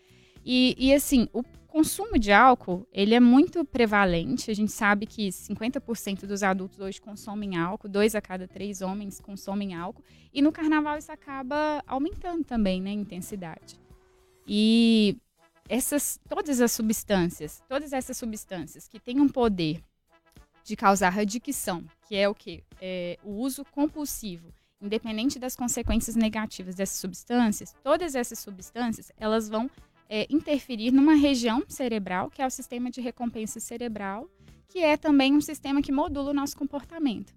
[0.46, 4.52] E, e, assim, o consumo de álcool, ele é muito prevalente.
[4.52, 9.20] A gente sabe que 50% dos adultos hoje consomem álcool, dois a cada três homens
[9.20, 10.04] consomem álcool.
[10.32, 12.92] E no carnaval isso acaba aumentando também, né?
[12.92, 13.80] A intensidade.
[14.48, 15.18] E
[15.68, 19.82] essas, todas as substâncias, todas essas substâncias que têm um poder
[20.64, 22.64] de causar radicção, que é o que?
[22.80, 29.68] É, o uso compulsivo, independente das consequências negativas dessas substâncias, todas essas substâncias, elas vão
[30.10, 34.30] é, interferir numa região cerebral, que é o sistema de recompensa cerebral,
[34.68, 37.34] que é também um sistema que modula o nosso comportamento.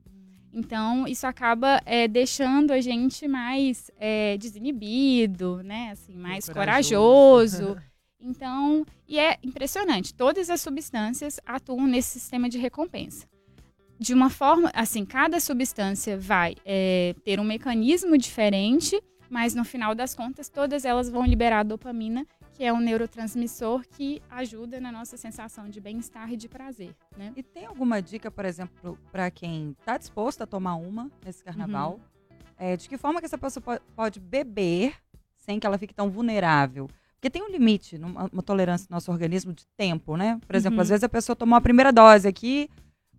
[0.53, 5.91] Então, isso acaba é, deixando a gente mais é, desinibido, né?
[5.91, 7.57] Assim, mais Corajoso.
[7.57, 7.77] corajoso.
[8.19, 13.27] Então, e é impressionante, todas as substâncias atuam nesse sistema de recompensa.
[13.99, 19.01] De uma forma, assim, cada substância vai é, ter um mecanismo diferente,
[19.31, 24.23] mas no final das contas, todas elas vão liberar dopamina, que é um neurotransmissor que
[24.31, 27.33] ajuda na nossa sensação de bem-estar e de prazer, né?
[27.37, 31.95] E tem alguma dica, por exemplo, pra quem tá disposto a tomar uma nesse carnaval?
[31.95, 32.47] Uhum.
[32.57, 34.95] É, de que forma que essa pessoa po- pode beber
[35.37, 36.89] sem que ela fique tão vulnerável?
[37.15, 40.41] Porque tem um limite, numa- uma tolerância do nosso organismo de tempo, né?
[40.47, 40.83] Por exemplo, Uhum.
[40.83, 42.71] às vezes a pessoa tomou a primeira dose aqui,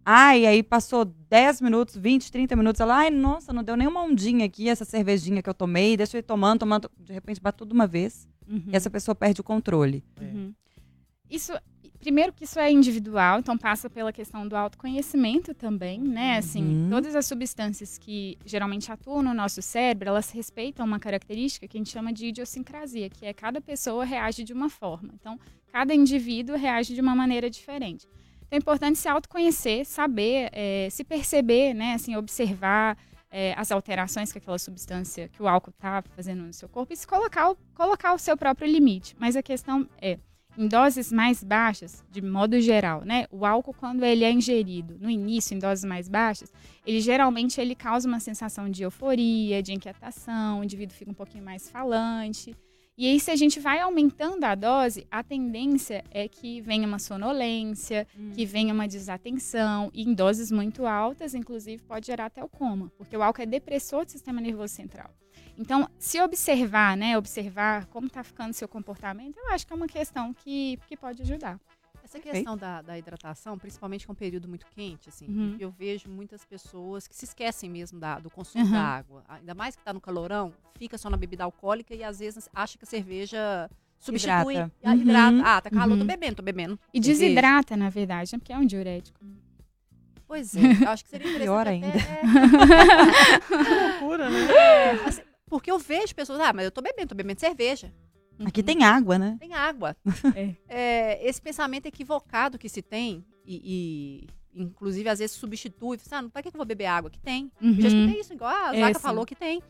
[0.03, 4.45] ai, aí passou 10 minutos, 20, 30 minutos, ela, ai, nossa, não deu nenhuma ondinha
[4.45, 7.73] aqui, essa cervejinha que eu tomei, deixa eu ir tomando, tomando, de repente bate tudo
[7.73, 8.63] uma vez, Uhum.
[8.71, 10.03] e essa pessoa perde o controle.
[10.19, 10.23] É.
[10.23, 10.53] Uhum.
[11.29, 11.51] Isso,
[11.99, 16.37] primeiro que isso é individual, então passa pela questão do autoconhecimento também, né?
[16.37, 16.89] Assim, Uhum.
[16.89, 21.79] todas as substâncias que geralmente atuam no nosso cérebro, elas respeitam uma característica que a
[21.79, 25.09] gente chama de idiosincrasia, que é cada pessoa reage de uma forma.
[25.19, 25.37] Então,
[25.71, 28.07] cada indivíduo reage de uma maneira diferente.
[28.45, 31.95] Então, é importante se autoconhecer, saber, eh, se perceber, né?
[31.95, 32.97] Assim, observar
[33.31, 36.97] eh, as alterações que aquela substância, que o álcool está fazendo no seu corpo e
[36.97, 39.15] se colocar, o- colocar o seu próprio limite.
[39.19, 40.17] Mas a questão é,
[40.57, 43.27] em doses mais baixas, de modo geral, né?
[43.29, 46.51] O álcool, quando ele é ingerido no início, em doses mais baixas,
[46.85, 51.43] ele geralmente ele causa uma sensação de euforia, de inquietação, o indivíduo fica um pouquinho
[51.43, 52.55] mais falante.
[52.99, 56.97] E aí, se a gente vai aumentando a dose, a tendência é que venha uma
[56.97, 62.49] sonolência, que venha uma desatenção, e em doses muito altas, inclusive, pode gerar até o
[62.49, 65.11] coma, porque o álcool é depressor do sistema nervoso central.
[65.59, 69.87] Então, se observar, né, observar como está ficando seu comportamento, eu acho que é uma
[69.87, 71.59] questão que, que pode ajudar.
[72.07, 75.57] Essa questão da, da hidratação, principalmente que é um período muito quente, assim, Uhum.
[75.59, 78.71] eu vejo muitas pessoas que se esquecem mesmo da- do consumo Uhum.
[78.71, 79.23] da água.
[79.27, 82.77] Ainda mais que está no calorão, fica só na bebida alcoólica e às vezes acha
[82.77, 84.53] que a cerveja substitui.
[84.55, 84.71] Hidrata.
[84.83, 85.35] Ah, hidrata.
[85.35, 85.43] Uhum.
[85.45, 86.07] Ah, tá calor, tô Uhum.
[86.07, 86.79] bebendo, tô bebendo.
[86.93, 87.23] E cerveja.
[87.25, 89.19] desidrata, na verdade, né, porque é um diurético.
[90.25, 91.87] Pois é, eu acho que seria interessante Pior até- ainda.
[93.77, 94.47] é, Loucura, né?
[94.51, 97.93] é, assim, porque eu vejo pessoas, ah, mas eu tô bebendo, tô bebendo cerveja.
[98.45, 99.37] Aqui tem água, né?
[99.39, 99.95] Tem água.
[100.35, 100.53] É.
[100.67, 106.29] É, esse pensamento equivocado que se tem, e, e, inclusive às vezes substitui, fala, ah,
[106.31, 107.09] pra que que eu vou beber água?
[107.09, 107.51] Que tem.
[107.61, 108.03] Eu já Uhum.
[108.03, 109.61] escutei isso, igual a Zaca falou que tem.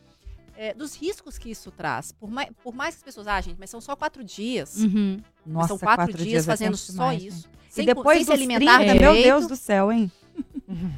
[0.56, 2.10] É, dos riscos que isso traz.
[2.10, 4.76] Por mais, por mais que as pessoas, ah, gente, mas são só quatro dias.
[4.78, 5.18] Uhum.
[5.46, 7.46] Nossa, são quatro, dias, é fazendo só demais, isso.
[7.48, 7.54] né?
[7.70, 9.00] Sem, e depois sem se alimentar 30, direito.
[9.14, 10.10] meu Deus do céu, hein?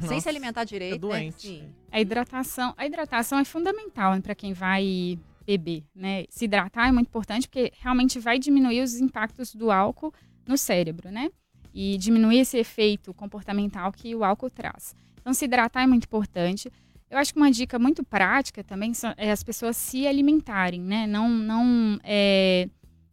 [0.01, 0.93] Sem Nossa, se alimentar direito.
[0.93, 0.97] Né?
[0.99, 1.47] doente.
[1.47, 1.69] Sim.
[1.91, 6.25] A hidratação, a hidratação é fundamental para quem vai beber, né?
[6.29, 10.13] Se hidratar é muito importante porque realmente vai diminuir os impactos do álcool
[10.47, 11.29] no cérebro, né?
[11.73, 14.95] E diminuir esse efeito comportamental que o álcool traz.
[15.19, 16.71] Então, se hidratar é muito importante.
[17.09, 21.05] Eu acho que uma dica muito prática também é as pessoas se alimentarem, né?
[21.07, 22.67] Não, não, é,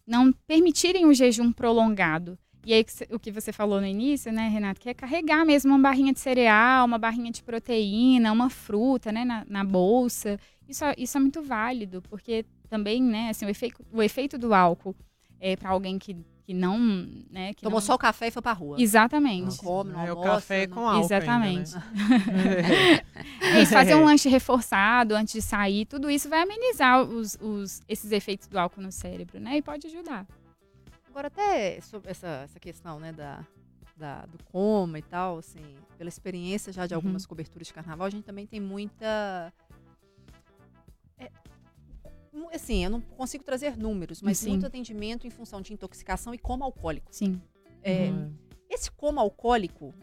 [0.06, 2.38] não permitirem o jejum prolongado.
[2.64, 5.78] E aí, o que você falou no início, né, Renato, que é carregar mesmo uma
[5.78, 10.38] barrinha de cereal, uma barrinha de proteína, uma fruta, né, na, na bolsa.
[10.68, 14.52] Isso, é- isso é muito válido, porque também, né, assim, o efeito, o efeito do
[14.54, 14.94] álcool
[15.40, 16.78] é para alguém que, que não,
[17.31, 17.87] né, que Tomou não...
[17.87, 18.76] só o café e foi pra rua.
[18.76, 19.57] Não Exatamente.
[19.59, 20.31] come, não É o almoça.
[20.33, 21.74] café não- com álcool Exatamente.
[21.74, 21.78] ainda,
[22.33, 23.02] né?
[23.40, 27.81] É isso, fazer um lanche reforçado antes de sair, tudo isso vai amenizar os, os-
[27.88, 29.57] esses efeitos do álcool no cérebro, né?
[29.57, 30.26] E pode ajudar.
[31.09, 33.44] Agora, até sobre essa, essa questão, né, da,
[33.96, 35.62] da- do coma e tal, assim,
[35.96, 36.98] pela experiência já de Uhum.
[36.98, 39.52] algumas coberturas de carnaval, a gente também tem muita.
[42.53, 44.51] Assim, eu não consigo trazer números, mas Sim.
[44.51, 47.09] muito atendimento em função de intoxicação e coma alcoólico.
[47.11, 47.40] Sim.
[47.83, 48.33] É, Uhum.
[48.70, 49.94] Esse coma alcoólico,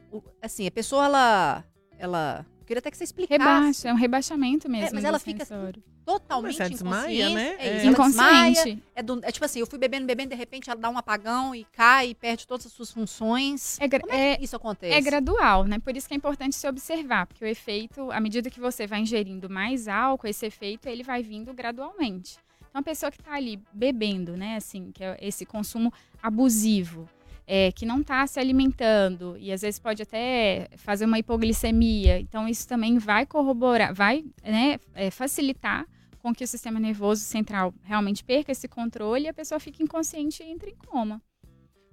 [0.41, 1.63] assim, a pessoa, ela.
[2.00, 3.38] ela eu queria até que você explicasse.
[3.38, 4.88] Rebaixa, é um rebaixamento mesmo.
[4.88, 5.84] É, mas ela fica sensório.
[6.05, 7.33] Totalmente Mas ela desmaia, inconsciente.
[7.35, 7.55] né?
[7.57, 7.67] É É.
[7.67, 8.83] ela desmaia, Inconsciente.
[8.95, 11.55] É, do- é tipo assim, eu fui bebendo, bebendo, de repente ela dá um apagão
[11.55, 13.77] e cai e perde todas as suas funções.
[13.79, 14.93] É, Como é é- que isso acontece?
[14.93, 15.79] É gradual, né?
[15.79, 18.99] Por isso que é importante se observar, porque o efeito, à medida que você vai
[19.01, 22.37] ingerindo mais álcool, esse efeito ele vai vindo gradualmente.
[22.69, 25.91] Então a pessoa que está ali bebendo, né, assim, que é esse consumo
[26.21, 27.07] abusivo,
[27.47, 32.19] é, que não está se alimentando e às vezes pode até fazer uma hipoglicemia.
[32.19, 35.85] Então isso também vai corroborar, vai, né, é, facilitar
[36.25, 40.41] com que o sistema nervoso central realmente perca esse controle e a pessoa fique inconsciente
[40.41, 41.21] e entre em coma.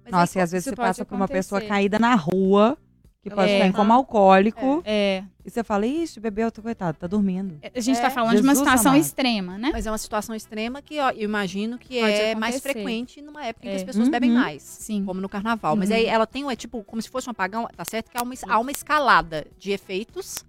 [0.03, 1.71] Mas Nossa, e às vezes você passa por uma pessoa acontecer.
[1.75, 2.75] caída na rua,
[3.21, 3.57] que pode É.
[3.57, 7.59] estar em coma alcoólico, É, e você fala, ixi, bebeu, tô coitado, tá dormindo.
[7.61, 8.09] a gente está É.
[8.09, 9.01] falando de uma Jesus situação amado.
[9.05, 9.69] extrema, né?
[9.71, 12.73] Mas é uma situação extrema que ó, eu imagino que Pode é mais acontecer.
[12.73, 13.77] frequente numa época em que É.
[13.77, 14.11] as pessoas Uhum.
[14.11, 14.63] bebem mais.
[14.63, 15.05] Sim.
[15.05, 15.75] Como no carnaval.
[15.75, 15.95] Mas Uhum.
[15.95, 18.09] aí ela tem, um, é tipo, como se fosse um apagão, tá certo?
[18.09, 20.43] Que há uma, há uma escalada de efeitos.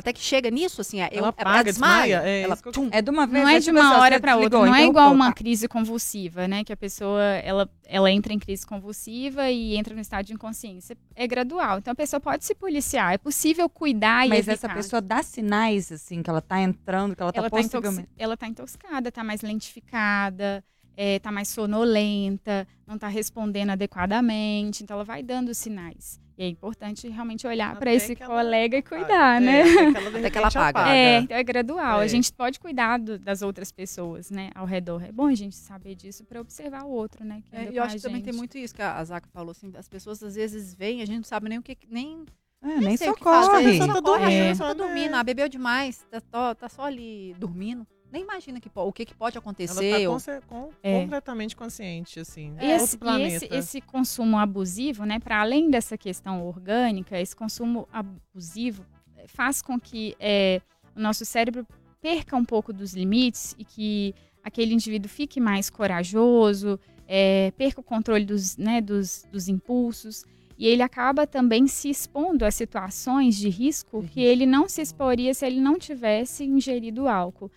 [0.00, 2.16] Até que chega nisso, assim, é, eu, Ela é- apaga, desmaia.
[2.16, 2.58] desmaia, é ela,
[2.90, 3.44] É de uma vez.
[3.44, 5.26] Não é é de tipo uma assim, hora para outra, não é então igual uma
[5.26, 5.34] tá.
[5.34, 6.64] crise convulsiva, né?
[6.64, 10.96] Que a pessoa ela, ela entra em crise convulsiva e entra no estado de inconsciência.
[11.14, 11.78] É gradual.
[11.78, 13.12] Então a pessoa pode se policiar.
[13.14, 14.74] É possível cuidar e Mas essa evitar.
[14.74, 18.08] pessoa dá sinais, assim, que ela tá entrando, que ela tá ela tá, possivelmente...
[18.18, 20.64] ela tá intoxicada, tá mais lentificada,
[21.02, 24.82] é, tá mais sonolenta, não tá respondendo adequadamente.
[24.82, 26.20] Então ela vai dando sinais.
[26.36, 28.96] E é importante realmente olhar para esse colega e apaga.
[29.04, 29.62] cuidar, É, né?
[29.62, 30.88] Até que ela, Até que ela apaga.
[30.90, 32.00] É, então é gradual.
[32.00, 32.08] A É.
[32.08, 35.02] gente pode cuidar do- das outras pessoas, né, ao redor.
[35.02, 37.42] É bom a gente saber disso para observar o outro, né?
[37.44, 39.50] Que É, e eu acho a que também tem muito isso que a Zaca falou,
[39.52, 42.24] assim, as pessoas às vezes vêm, a gente não sabe nem o que, nem
[42.62, 43.20] É, nem socorre.
[43.22, 47.86] Tá dormindo, a pessoa só, tá dormindo, ah, bebeu demais, tá, tá só ali dormindo.
[48.12, 49.90] Nem imagina que, o que, que pode Ela acontecer.
[49.92, 51.00] tá ou- conse- com- É.
[51.00, 52.54] completamente consciente, assim.
[52.60, 57.34] E, é esse, e esse, esse consumo abusivo, né, para além dessa questão orgânica, esse
[57.36, 58.84] consumo abusivo
[59.16, 60.60] eh, faz com que eh,
[60.96, 61.66] o nosso cérebro
[62.00, 67.84] perca um pouco dos limites e que aquele indivíduo fique mais corajoso, eh, perca o
[67.84, 70.24] controle dos, né, dos, dos impulsos.
[70.58, 75.32] E ele acaba também se expondo a situações de risco que ele não se exporia
[75.32, 77.50] se ele não tivesse ingerido álcool.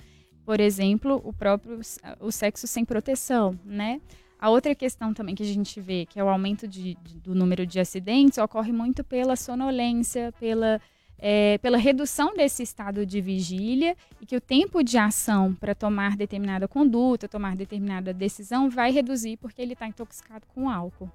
[0.46, 1.80] Por exemplo, o próprio
[2.20, 4.02] o sexo sem proteção, né?
[4.40, 7.34] A outra questão também que a gente vê, que é o aumento de- de- do
[7.34, 10.82] número de acidentes, ocorre muito pela sonolência, pela,
[11.18, 16.18] eh, pela redução desse estado de vigília e que o tempo de ação para tomar
[16.18, 21.10] determinada conduta, tomar determinada decisão, vai reduzir porque ele está intoxicado com álcool.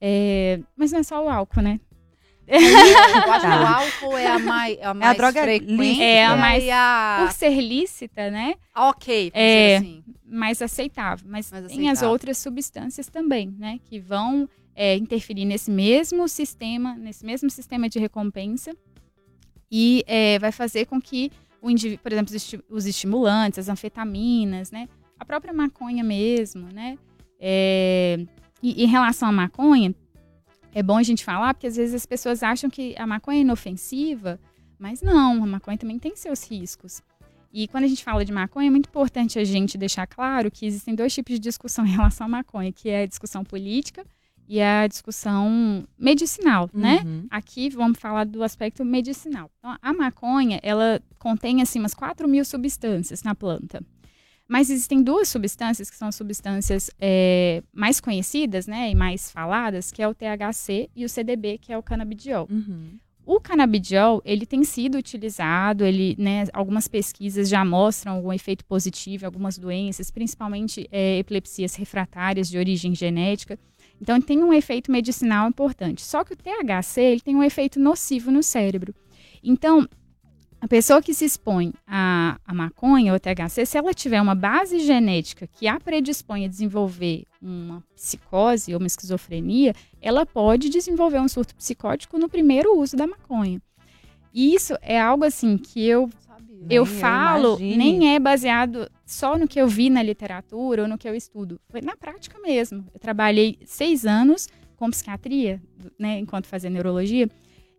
[0.00, 1.80] Eh, mas não é só o álcool, né?
[2.46, 2.58] Eu
[3.32, 3.62] acho que Tá.
[3.62, 5.72] o álcool é a mais, a mais droga frequente.
[5.76, 6.02] lícita.
[6.04, 7.24] É a mais- e a...
[7.26, 8.54] Por ser lícita, né?
[8.74, 9.76] Ok, É.
[9.76, 10.04] assim.
[10.26, 11.26] mais aceitável.
[11.28, 13.78] Mas Mais tem as outras substâncias também, né?
[13.84, 18.74] Que vão é, interferir nesse mesmo sistema, nesse mesmo sistema de recompensa
[19.70, 22.34] e é, vai fazer com que o indivíduo, por exemplo,
[22.70, 24.88] os estimulantes, as anfetaminas, né?
[25.20, 26.98] A própria maconha mesmo, né?
[27.38, 28.18] É,
[28.62, 29.94] e em relação à maconha,
[30.74, 33.42] é bom a gente falar, porque às vezes as pessoas acham que a maconha é
[33.42, 34.40] inofensiva,
[34.78, 37.02] mas não, a maconha também tem seus riscos.
[37.52, 40.64] E quando a gente fala de maconha, é muito importante a gente deixar claro que
[40.64, 44.04] existem dois tipos de discussão em relação à maconha, que é a discussão política
[44.48, 47.02] e a discussão medicinal, né?
[47.04, 47.26] Uhum.
[47.30, 49.50] Aqui vamos falar do aspecto medicinal.
[49.58, 53.82] Então, a maconha, ela contém assim umas 4 mil substâncias na planta.
[54.52, 59.90] Mas existem duas substâncias que são as substâncias é, mais conhecidas, né, e mais faladas,
[59.90, 62.46] que é o THC e o CDB, que é o canabidiol.
[62.50, 62.98] Uhum.
[63.24, 69.24] O canabidiol, ele tem sido utilizado, ele, né, algumas pesquisas já mostram algum efeito positivo
[69.24, 73.58] em algumas doenças, principalmente é, epilepsias refratárias de origem genética.
[74.02, 76.02] Então, ele tem um efeito medicinal importante.
[76.02, 78.94] Só que o THC, ele tem um efeito nocivo no cérebro.
[79.42, 79.88] Então,
[80.62, 84.78] a pessoa que se expõe à, à maconha ou THC, se ela tiver uma base
[84.78, 91.26] genética que a predispõe a desenvolver uma psicose ou uma esquizofrenia, ela pode desenvolver um
[91.26, 93.60] surto psicótico no primeiro uso da maconha.
[94.32, 96.56] E isso é algo assim que eu Sabia.
[96.70, 97.76] eu eu falo, imagine.
[97.76, 101.60] nem é baseado só no que eu vi na literatura ou no que eu estudo.
[101.70, 102.86] Foi na prática mesmo.
[102.94, 105.60] Eu trabalhei seis anos com psiquiatria,
[105.98, 107.28] né, enquanto fazia neurologia,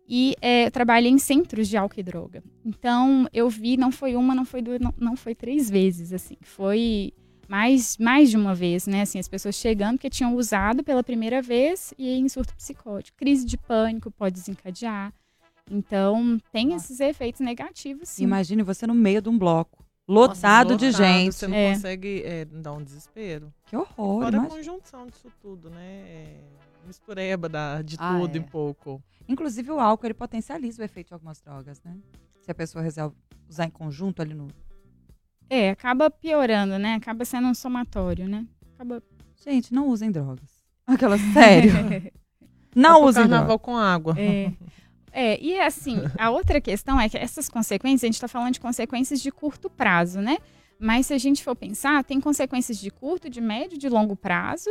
[0.08, 2.42] e é, eu trabalhei em centros de álcool e droga.
[2.64, 6.36] Então, eu vi, não foi uma, não foi duas, não, não foi três vezes, assim.
[6.42, 7.12] Foi
[7.48, 9.02] mais, mais de uma vez, né?
[9.02, 13.16] Assim, as pessoas chegando que tinham usado pela primeira vez e em surto psicótico.
[13.18, 15.12] Crise de pânico pode desencadear.
[15.70, 16.84] Então, tem Nossa.
[16.86, 18.24] esses efeitos negativos, sim.
[18.24, 21.34] Imagine você no meio de um bloco, lotado de Lotado, gente.
[21.34, 21.72] Você não É.
[21.74, 23.50] consegue é, dar um desespero.
[23.66, 25.80] Que horror, Fora a conjunção disso tudo, né?
[26.06, 26.40] É,
[26.84, 28.40] mistureba da, de Ah, tudo é.
[28.40, 29.02] um pouco.
[29.28, 31.96] Inclusive o álcool, ele potencializa o efeito de algumas drogas, né?
[32.42, 33.16] Se a pessoa resolve
[33.48, 34.48] usar em conjunto ali no...
[35.48, 36.94] É, acaba piorando, né?
[36.94, 38.46] Acaba sendo um somatório, né?
[38.74, 39.02] Acaba...
[39.44, 40.62] Gente, não usem drogas.
[40.86, 41.72] Aquela, sério.
[42.74, 43.64] não pro usem carnaval drogas.
[43.64, 44.14] com água.
[44.18, 44.52] É.
[45.16, 48.60] É, e assim, a outra questão é que essas consequências, a gente está falando de
[48.60, 50.38] consequências de curto prazo, né?
[50.76, 54.70] Mas se a gente for pensar, tem consequências de curto, de médio, de longo prazo,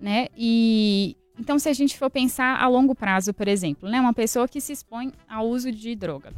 [0.00, 0.28] né?
[0.36, 3.98] E então, se a gente for pensar a longo prazo, por exemplo, né?
[3.98, 6.34] Uma pessoa que se expõe ao uso de droga.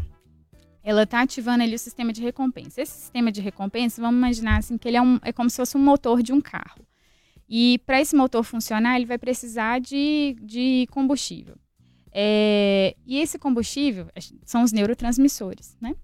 [0.80, 2.80] Ela está ativando ali o sistema de recompensa.
[2.80, 5.76] Esse sistema de recompensa, vamos imaginar assim, que ele é, um, é como se fosse
[5.76, 6.86] um motor de um carro.
[7.48, 11.56] E para esse motor funcionar, ele vai precisar de, de combustível.
[12.12, 14.06] É, e esse combustível
[14.44, 15.96] são os neurotransmissores, né?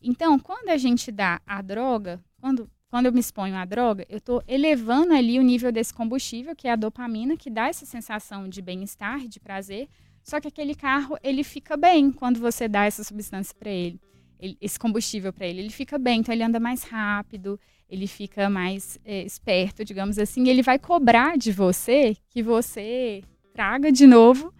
[0.00, 4.18] Então, quando a gente dá a droga, quando, quando eu me exponho à droga, eu
[4.18, 8.48] estou elevando ali o nível desse combustível, que é a dopamina, que dá essa sensação
[8.48, 9.88] de bem-estar, de prazer.
[10.22, 14.00] Só que aquele carro, ele fica bem quando você dá essa substância para ele,
[14.38, 15.58] ele, esse combustível para ele.
[15.58, 17.58] Ele fica bem, então ele anda mais rápido,
[17.90, 20.44] ele fica mais é, esperto, digamos assim.
[20.44, 24.54] E ele vai cobrar de você que você traga de novo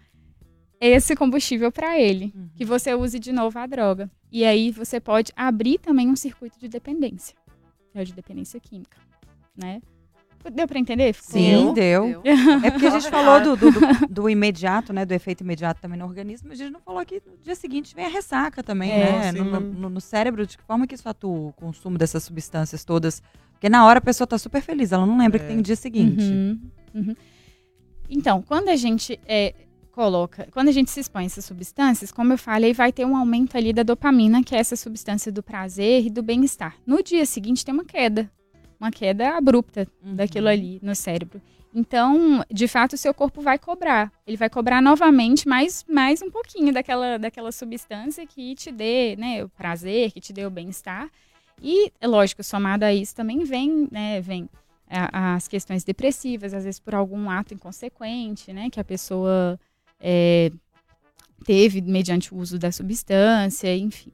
[0.77, 2.49] esse combustível para ele, Uhum.
[2.53, 4.11] que você use de novo a droga.
[4.29, 7.33] E aí você pode abrir também um circuito de dependência,
[7.95, 8.97] que é o de dependência química,
[9.55, 9.81] né?
[10.53, 11.11] Deu para entender?
[11.13, 12.21] Ficou- Sim, deu.
[12.21, 12.21] Deu.
[12.63, 13.71] É porque a gente falou do, do,
[14.07, 15.03] do- imediato, né?
[15.03, 16.51] Do efeito imediato também no organismo.
[16.51, 19.11] A gente não falou que no dia seguinte vem a ressaca também, É.
[19.11, 19.31] né?
[19.31, 22.85] No, no- mas- no- cérebro, de que forma que isso atua o consumo dessas substâncias
[22.85, 23.23] todas?
[23.53, 25.47] Porque na hora a pessoa tá super feliz, ela não lembra que É.
[25.47, 26.23] tem o dia seguinte.
[26.23, 26.59] Uhum,
[26.93, 27.15] uhum.
[28.07, 29.55] Então, quando a gente é,
[29.95, 33.15] coloca, quando a gente se expõe a essas substâncias, como eu falei, vai ter um
[33.15, 36.75] aumento ali da dopamina, que é essa substância do prazer e do bem-estar.
[36.85, 38.29] No dia seguinte tem uma queda,
[38.77, 40.15] uma queda abrupta Uhum.
[40.15, 41.41] daquilo ali no cérebro.
[41.73, 44.11] Então, de fato, o seu corpo vai cobrar.
[44.27, 49.43] Ele vai cobrar novamente mais, mais um pouquinho daquela, daquela substância que te dê né,
[49.45, 51.09] o prazer, que te dê o bem-estar.
[51.61, 54.49] E, é lógico, somado a isso também vem, né, vem
[54.89, 59.59] as questões depressivas, às vezes por algum ato inconsequente, né, que a pessoa
[59.99, 60.51] é,
[61.45, 64.11] teve mediante o uso da substância, enfim.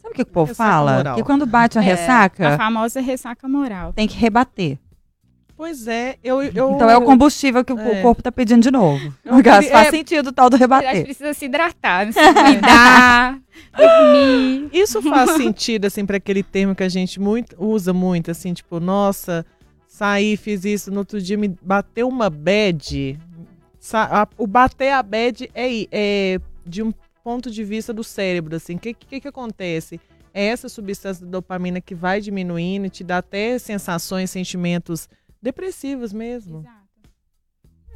[0.00, 0.96] Sabe o que o povo Ressaca fala?
[0.96, 1.16] moral.
[1.16, 3.92] Que quando bate a É, ressaca, A famosa ressaca moral.
[3.92, 4.78] tem que rebater.
[5.56, 6.42] Pois é, eu.
[6.42, 8.02] eu Então é o combustível que o É.
[8.02, 9.14] corpo tá pedindo de novo.
[9.24, 11.04] Eu Porque queria- faz é- sentido o tal do Na verdade, rebater.
[11.04, 13.38] precisa se hidratar, se cuidar,
[13.72, 14.68] dormir.
[14.72, 18.80] Isso faz sentido, assim, para aquele termo que a gente muito, usa muito, assim, tipo,
[18.80, 19.46] nossa,
[19.86, 23.16] saí, fiz isso, no outro dia me bateu uma bad.
[23.92, 26.92] A- o bater a bad é, é de um
[27.22, 28.76] ponto de vista do cérebro, assim.
[28.76, 30.00] O que, que, que acontece?
[30.32, 35.08] É essa substância da dopamina que vai diminuindo, te dá até sensações, sentimentos
[35.40, 36.60] depressivos mesmo.
[36.60, 36.84] Exato.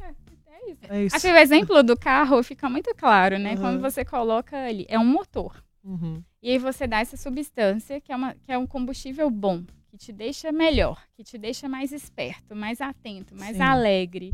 [0.01, 0.79] É, é isso.
[0.89, 1.15] É isso.
[1.15, 3.55] Assim, o exemplo do carro fica muito claro, né?
[3.55, 3.57] Uhum.
[3.61, 5.63] Quando você coloca ali, é um motor.
[5.83, 6.23] Uhum.
[6.41, 9.97] E aí você dá essa substância, que é, uma, que é um combustível bom, que
[9.97, 13.63] te deixa melhor, que te deixa mais esperto, mais atento, mais Sim.
[13.63, 14.33] alegre.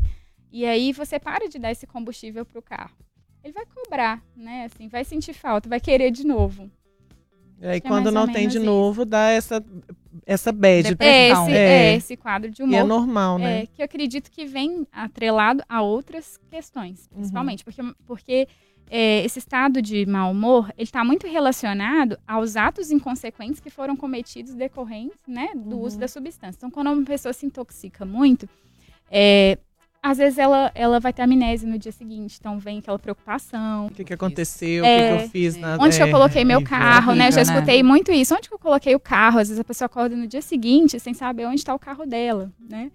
[0.56, 2.96] E aí você para de dar esse combustível pro carro.
[3.44, 4.70] Ele vai cobrar, né?
[4.72, 6.72] Assim, vai sentir falta, vai querer de novo.
[7.60, 9.62] E aí, é quando não tem de menos novo, dá essa,
[10.26, 10.92] essa bad.
[10.92, 11.44] Depressão.
[11.44, 11.58] É esse, é.
[11.58, 13.64] é esse quadro de E humor é normal, né?
[13.64, 17.18] É, que eu acredito que vem atrelado a outras questões, Uhum.
[17.18, 18.48] principalmente, porque, porque
[18.90, 23.98] é, esse estado de mau humor, ele está muito relacionado aos atos inconsequentes que foram
[23.98, 25.82] cometidos decorrentes, né, do Uhum.
[25.82, 26.58] uso da substância.
[26.58, 28.48] Então, quando uma pessoa se intoxica muito,
[29.12, 29.58] é,
[30.08, 33.88] às vezes ela, ela vai ter amnésia no dia seguinte, então vem aquela preocupação.
[33.88, 34.98] O que, que aconteceu, É.
[34.98, 37.30] o que, que eu fiz na Onde que eu é, coloquei meu carro, né?
[37.30, 37.42] Eu já né?
[37.42, 38.36] escutei muito isso.
[38.36, 39.40] Onde que eu coloquei o carro?
[39.40, 42.52] Às vezes a pessoa acorda no dia seguinte sem saber onde está o carro dela,
[42.70, 42.92] né?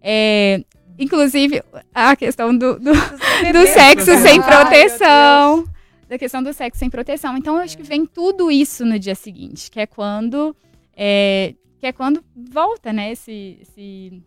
[0.00, 0.64] É,
[0.96, 5.64] inclusive, a questão do, do, do sexo sem Ai, proteção.
[6.08, 7.36] Da questão do sexo sem proteção.
[7.36, 10.54] Então, eu acho que vem tudo isso no dia seguinte, que é quando.
[10.96, 13.10] é, que é quando volta, né?
[13.10, 14.22] Esse, esse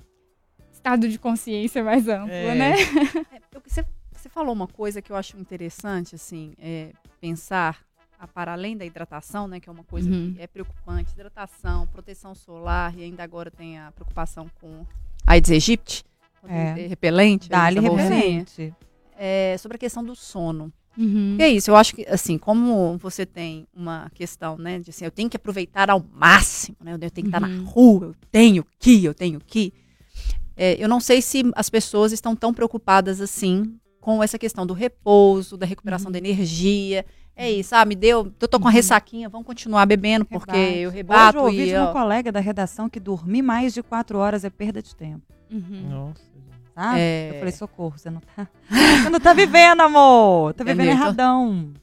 [0.86, 2.54] estado de consciência mais amplo, É.
[2.56, 2.74] né?
[3.34, 7.84] É, Você, você falou uma coisa que eu acho interessante, assim, é, pensar
[8.20, 10.34] a- para além da hidratação, né, que é uma coisa Uhum.
[10.36, 14.86] que é preocupante, hidratação, proteção solar e ainda agora tem a preocupação com
[15.26, 16.04] Aedes aegypti,
[16.48, 16.86] É.
[16.88, 17.82] repelente, bolsinha.
[17.82, 18.74] repelente.
[19.18, 20.72] É, sobre a questão do sono.
[20.96, 21.36] Uhum.
[21.40, 25.04] E é isso, eu acho que, assim, como você tem uma questão, né, de assim,
[25.04, 27.64] eu tenho que aproveitar ao máximo, né, eu tenho que estar na Uhum.
[27.66, 29.74] rua, eu tenho que, eu tenho que.
[30.58, 34.74] É, eu não sei se as pessoas estão tão preocupadas assim com essa questão do
[34.74, 36.12] repouso, da recuperação Uhum.
[36.14, 37.06] da energia.
[37.36, 40.78] É isso, ah, me deu, eu tô com uma ressaquinha, vamos continuar bebendo, porque Rebate.
[40.80, 43.74] eu rebato Hoje eu ouvi e, de uma ó, colega da redação que dormir mais
[43.74, 45.22] de quatro horas é perda de tempo.
[45.52, 45.90] Uhum.
[45.90, 46.24] Nossa.
[46.74, 47.00] Sabe?
[47.00, 47.30] É.
[47.34, 48.48] Eu falei, socorro, você não tá.
[49.04, 50.54] Você não tá vivendo, amor!
[50.54, 51.04] Tá vivendo Entendeu?
[51.04, 51.74] Erradão.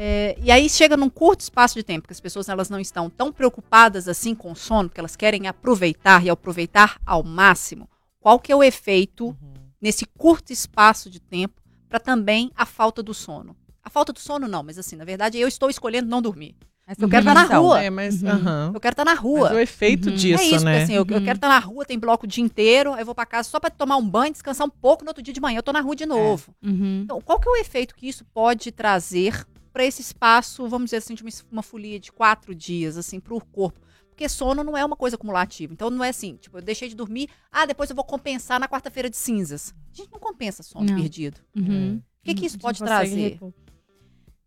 [0.00, 3.10] É, e aí chega num curto espaço de tempo, que as pessoas elas não estão
[3.10, 7.90] tão preocupadas assim com o sono, porque elas querem aproveitar e aproveitar ao máximo.
[8.20, 9.54] Qual que é o efeito Uhum.
[9.80, 13.56] nesse curto espaço de tempo para também a falta do sono?
[13.82, 16.54] A falta do sono não, mas assim, na verdade eu estou escolhendo não dormir.
[16.86, 17.82] Mas Eu quero estar na então, rua.
[17.82, 18.28] É, mas, Uhum.
[18.30, 18.70] aham.
[18.74, 19.52] Eu quero estar na Mas rua.
[19.52, 20.14] o efeito Uhum.
[20.14, 20.72] disso, é isso, né?
[20.72, 21.24] porque assim, eu, eu Uhum.
[21.24, 23.58] quero estar na rua, tem bloco o dia inteiro, aí eu vou para casa só
[23.60, 25.80] para tomar um banho, descansar um pouco, no outro dia de manhã eu tô na
[25.80, 26.54] rua de novo.
[26.62, 27.00] Uhum.
[27.04, 29.44] Então, qual que é o efeito que isso pode trazer
[29.78, 33.32] para esse espaço, vamos dizer assim, de uma, uma folia de quatro dias, assim, para
[33.32, 33.78] o corpo?
[34.08, 35.72] Porque sono não é uma coisa acumulativa.
[35.72, 38.66] Então, não é assim, tipo, eu deixei de dormir, ah, depois eu vou compensar na
[38.66, 39.72] quarta-feira de cinzas.
[39.92, 40.96] A gente não compensa sono Não.
[40.96, 41.38] perdido.
[41.56, 41.98] Uhum.
[41.98, 43.34] O que, que isso gente pode trazer?
[43.34, 43.52] repor.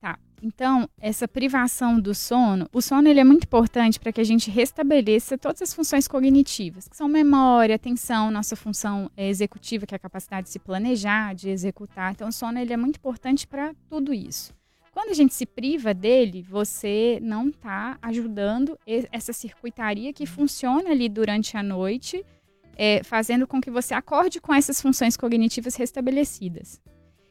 [0.02, 0.20] Tá.
[0.44, 4.52] Então, essa privação do sono, o sono ele é muito importante para que a gente
[4.52, 9.98] restabeleça todas as funções cognitivas, que são memória, atenção, nossa função eh, executiva, que é
[9.98, 12.12] a capacidade de se planejar, de executar.
[12.12, 14.54] Então, o sono ele é muito importante para tudo isso.
[14.92, 18.78] Quando a gente se priva dele, você não está ajudando
[19.12, 22.26] essa circuitaria que funciona ali durante a noite,
[22.76, 26.82] eh, fazendo com que você acorde com essas funções cognitivas restabelecidas.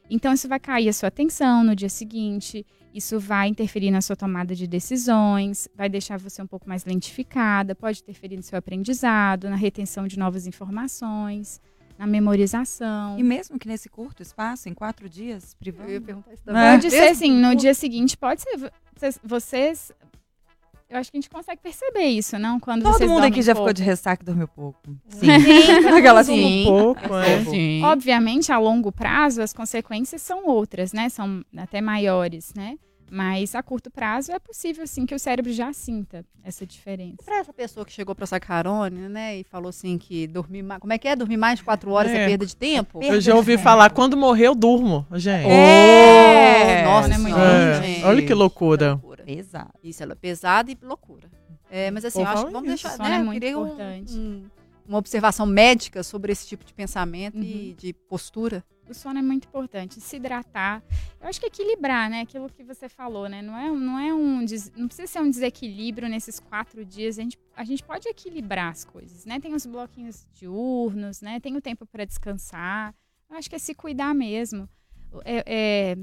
[0.09, 4.15] Então, isso vai cair a sua atenção no dia seguinte, isso vai interferir na sua
[4.15, 9.49] tomada de decisões, vai deixar você um pouco mais lentificada, pode interferir no seu aprendizado,
[9.49, 11.61] na retenção de novas informações,
[12.01, 13.17] na memorização.
[13.19, 16.01] E mesmo que nesse curto espaço, em quatro dias, privando.
[16.01, 16.71] perguntar isso também.
[16.71, 18.71] Pode ser assim, no dia seguinte, pode ser.
[19.23, 19.91] Vocês-
[20.89, 22.59] eu acho que a gente consegue perceber isso, não?
[22.59, 23.73] Quando Todo vocês mundo aqui já ficou pouco.
[23.75, 24.79] de ressaca e dormiu pouco.
[25.09, 25.27] Sim.
[25.95, 26.63] Aquela Sim.
[26.63, 27.45] Um pouco, é.
[27.45, 27.83] Sim.
[27.83, 31.07] Obviamente, a longo prazo, as consequências são outras, né?
[31.07, 32.77] São até maiores, né?
[33.13, 37.17] Mas a curto prazo é possível, sim, que o cérebro já sinta essa diferença.
[37.25, 40.79] Pra essa pessoa que chegou pra Sacarone, né, e falou assim que dormir mais.
[40.79, 41.15] Como é que é?
[41.15, 42.27] Dormir mais de quatro horas é, É.
[42.27, 43.03] perda de tempo?
[43.03, 45.49] Eu já ouvi falar, quando morrer eu durmo, gente.
[45.49, 46.83] É.
[46.85, 48.05] Nossa, Não é É, gente.
[48.05, 48.91] Olha que loucura.
[48.91, 49.23] loucura.
[49.27, 49.73] Exato.
[49.83, 51.29] Isso, ela é pesada e loucura.
[51.69, 52.83] É, mas assim, Pô, eu acho que vamos isso.
[52.83, 52.97] deixar.
[52.97, 54.13] Sono Né, é muito queria um- importante.
[54.17, 54.43] um-
[54.87, 57.75] uma observação médica sobre esse tipo de pensamento e Uhum.
[57.77, 58.63] de postura.
[58.89, 60.83] O sono é muito importante, se hidratar.
[61.19, 62.21] Eu acho que equilibrar, né?
[62.21, 63.41] Aquilo que você falou, né?
[63.41, 64.45] Não é, não é um.
[64.75, 67.17] Não precisa ser um desequilíbrio nesses quatro dias.
[67.17, 69.39] A gente, a gente pode equilibrar as coisas, né?
[69.39, 71.39] Tem os bloquinhos diurnos, né?
[71.39, 72.93] Tem o tempo para descansar.
[73.29, 74.67] Eu acho que é se cuidar mesmo.
[75.23, 75.97] É, é,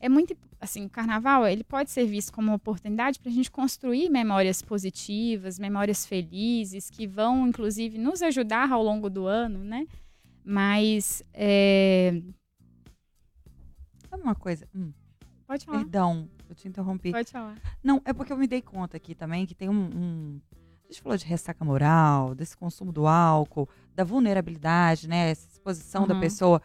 [0.00, 0.36] é muito.
[0.60, 4.62] Assim, o carnaval, ele pode ser visto como uma oportunidade para a gente construir memórias
[4.62, 9.86] positivas, memórias felizes, que vão, inclusive, nos ajudar ao longo do ano, né?
[10.44, 11.22] Mas.
[11.32, 12.20] é,
[14.10, 14.68] Sabe uma coisa?
[14.74, 14.92] Hum,
[15.46, 15.78] Pode falar.
[15.78, 17.10] perdão, eu te interrompi.
[17.12, 17.56] Pode falar.
[17.82, 19.74] Não, é porque eu me dei conta aqui também que tem um.
[19.74, 20.40] um-
[20.84, 25.30] a gente falou de ressaca moral, desse consumo do álcool, da vulnerabilidade, né?
[25.30, 26.20] Essa exposição da Uhum.
[26.20, 26.62] pessoa.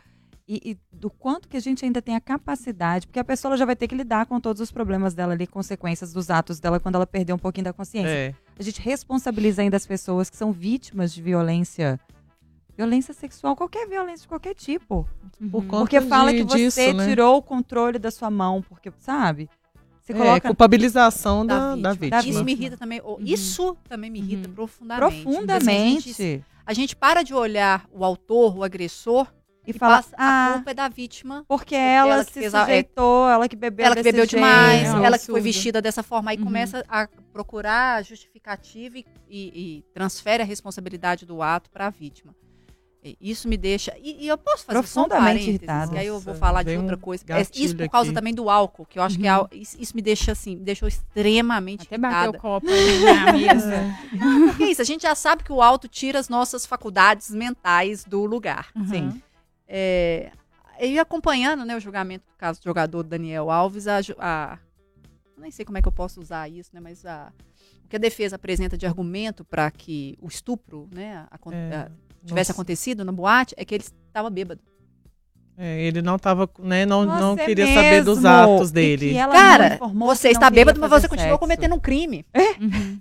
[0.47, 3.65] E, e do quanto que a gente ainda tem a capacidade, porque a pessoa já
[3.65, 6.95] vai ter que lidar com todos os problemas dela ali, consequências dos atos dela quando
[6.95, 8.09] ela perder um pouquinho da consciência.
[8.09, 8.36] É.
[8.57, 11.99] A gente responsabiliza ainda as pessoas que são vítimas de violência.
[12.80, 15.05] Violência sexual, qualquer violência de qualquer tipo.
[15.51, 15.67] Por Uhum.
[15.67, 16.57] conta Porque fala de- que você
[16.88, 17.05] disso, né?
[17.09, 19.49] tirou o controle da sua mão, porque, sabe?
[19.99, 22.21] Você É, coloca culpabilização da, da, da vítima.
[22.21, 22.34] vítima.
[22.36, 23.01] Isso me irrita também.
[23.03, 23.17] Uhum.
[23.19, 24.53] Isso também me irrita Uhum.
[24.55, 25.23] profundamente.
[25.23, 29.27] Profundamente a, gente, a gente para de olhar o autor, o agressor,
[29.67, 31.43] e e fala, passa, a ah, culpa é da vítima.
[31.49, 34.25] porque ela, ela que se fez é, sujeitou, ela que bebeu ela que desse bebeu
[34.25, 34.36] jeito.
[34.41, 36.32] demais, É um ela que foi vestida dessa forma.
[36.32, 36.45] Aí Uhum.
[36.45, 42.34] começa a procurar justificativa e, e- e transfere a responsabilidade do ato para a vítima.
[43.21, 43.95] Isso me deixa.
[43.97, 45.91] E, e eu posso fazer só um Profundamente parênteses, irritada.
[45.93, 47.23] que aí eu vou falar de outra um coisa.
[47.29, 48.15] É, isso por causa aqui.
[48.15, 49.47] também do álcool, que eu acho que é Uhum.
[49.53, 52.37] isso, isso me deixa assim, me deixou extremamente Até bateu irritada.
[52.37, 53.95] o copo ali na mesa.
[54.47, 58.03] Porque é isso, a gente já sabe que o álcool tira as nossas faculdades mentais
[58.03, 58.67] do lugar.
[58.89, 59.03] Sim.
[59.03, 59.21] Uhum.
[59.65, 60.31] É,
[60.81, 64.57] e acompanhando né, o julgamento do caso do jogador Daniel Alves, a, a-
[65.37, 67.31] eu nem sei como é que eu posso usar isso, né, mas a,
[67.85, 71.91] o que a defesa apresenta de argumento para que o estupro né, É, a-
[72.26, 72.51] tivesse Nossa.
[72.53, 74.61] acontecido na boate é que ele estava bêbado.
[75.57, 78.30] É, ele não tava, né, não, não queria saber dos mesmo.
[78.30, 79.09] atos E dele.
[79.09, 81.39] que ela não Cara, você está bêbado, mas você continua sexo.
[81.39, 82.26] cometendo um crime.
[82.61, 82.97] Uhum.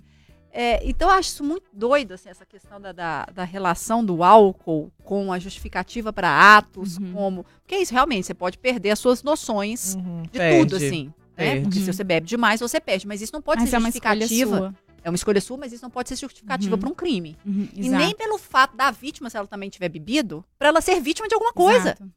[0.51, 4.23] É, então eu acho isso muito doido, assim, essa questão da, da, da relação do
[4.23, 7.13] álcool com a justificativa para atos, Uhum.
[7.13, 7.45] como.
[7.61, 10.59] Porque é isso, realmente, você pode perder as suas noções Uhum, de perde.
[10.59, 11.13] tudo, assim.
[11.37, 11.61] Né?
[11.61, 13.07] Porque se você bebe demais, você perde.
[13.07, 14.75] Mas isso não pode Mas ser é uma escolha justificativa.
[15.03, 16.79] É uma escolha sua, mas isso não pode ser justificativa Uhum.
[16.79, 17.37] para um crime.
[17.45, 20.99] Uhum, E nem pelo fato da vítima, se ela também tiver bebido, para ela ser
[20.99, 21.89] vítima de alguma coisa.
[21.91, 22.11] exato.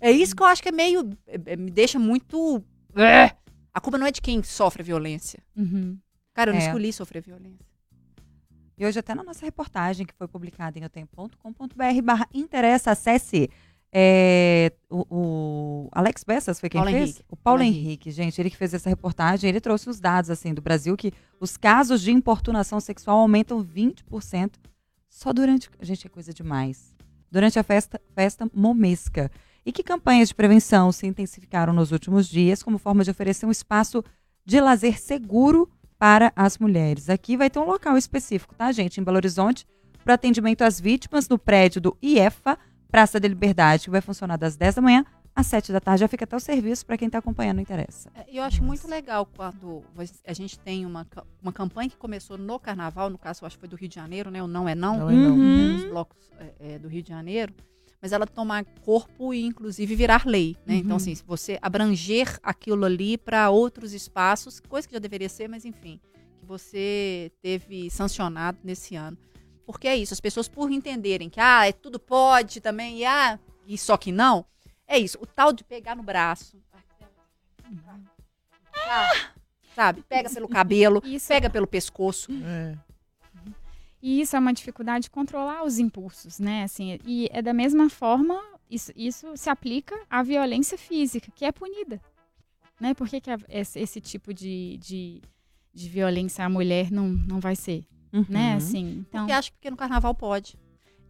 [0.00, 1.10] É isso que eu acho que é meio.
[1.26, 2.62] é- é- me deixa muito.
[2.94, 3.34] É.
[3.72, 5.42] A culpa não é de quem sofre violência.
[5.56, 5.98] Uhum.
[6.34, 6.66] Cara, eu não É.
[6.66, 7.64] escolhi sofrer violência.
[8.76, 13.48] E hoje até na nossa reportagem, que foi publicada em otempo.com.br barra interessa, acesse.
[13.96, 17.10] É, o, o Alex Bessas foi quem Paulo fez?
[17.10, 17.24] Henrique.
[17.28, 20.52] O Paulo Paulo Henrique, gente, ele que fez essa reportagem, ele trouxe os dados assim
[20.52, 24.54] do Brasil que os casos de importunação sexual aumentam 20%
[25.08, 26.92] só durante, gente, é coisa demais.
[27.30, 29.30] Durante a festa, festa momesca.
[29.64, 33.50] E que campanhas de prevenção se intensificaram nos últimos dias como forma de oferecer um
[33.50, 34.02] espaço
[34.44, 37.08] de lazer seguro para as mulheres.
[37.08, 39.00] Aqui vai ter um local específico, tá, gente?
[39.00, 39.64] Em Belo Horizonte,
[40.04, 42.58] para atendimento às vítimas no prédio do IEFA,
[42.94, 46.02] Praça da Liberdade, que vai funcionar das 10 da manhã às 7 da tarde.
[46.02, 48.08] Já fica até o serviço para quem está acompanhando, não interessa.
[48.14, 49.82] É, Eu acho muito legal quando
[50.24, 51.04] a gente tem uma,
[51.42, 53.96] uma campanha que começou no carnaval, no caso, eu acho que foi do Rio de
[53.96, 54.40] Janeiro, né?
[54.40, 55.34] O Não é Não, Não é não.
[55.36, 55.74] Uhum.
[55.74, 57.52] os blocos é, é, do Rio de Janeiro,
[58.00, 60.76] mas ela tomar corpo e, inclusive, virar lei, né?
[60.76, 60.96] Então, Uhum.
[60.98, 65.64] assim, se você abranger aquilo ali para outros espaços, coisa que já deveria ser, mas
[65.64, 65.98] enfim,
[66.38, 69.18] que você teve sancionado nesse ano.
[69.66, 73.38] Porque é isso, as pessoas por entenderem que, ah, é tudo pode também, e ah,
[73.66, 74.44] e só que não,
[74.86, 76.56] é isso, o tal de pegar no braço.
[78.74, 79.30] Ah,
[79.74, 80.02] sabe?
[80.02, 82.30] Pega pelo cabelo, Isso, pega pelo pescoço.
[82.44, 82.76] É.
[84.02, 86.64] E isso é uma dificuldade de controlar os impulsos, né?
[86.64, 88.38] Assim, e é da mesma forma,
[88.70, 92.00] isso, isso se aplica à violência física, que é punida.
[92.78, 92.92] Né?
[92.92, 95.22] Por que, que esse, esse tipo de, de,
[95.72, 97.86] de violência à mulher não, não vai ser?
[98.28, 98.50] Né?
[98.52, 98.56] Uhum.
[98.56, 100.56] Assim, então, Porque acho que no carnaval pode.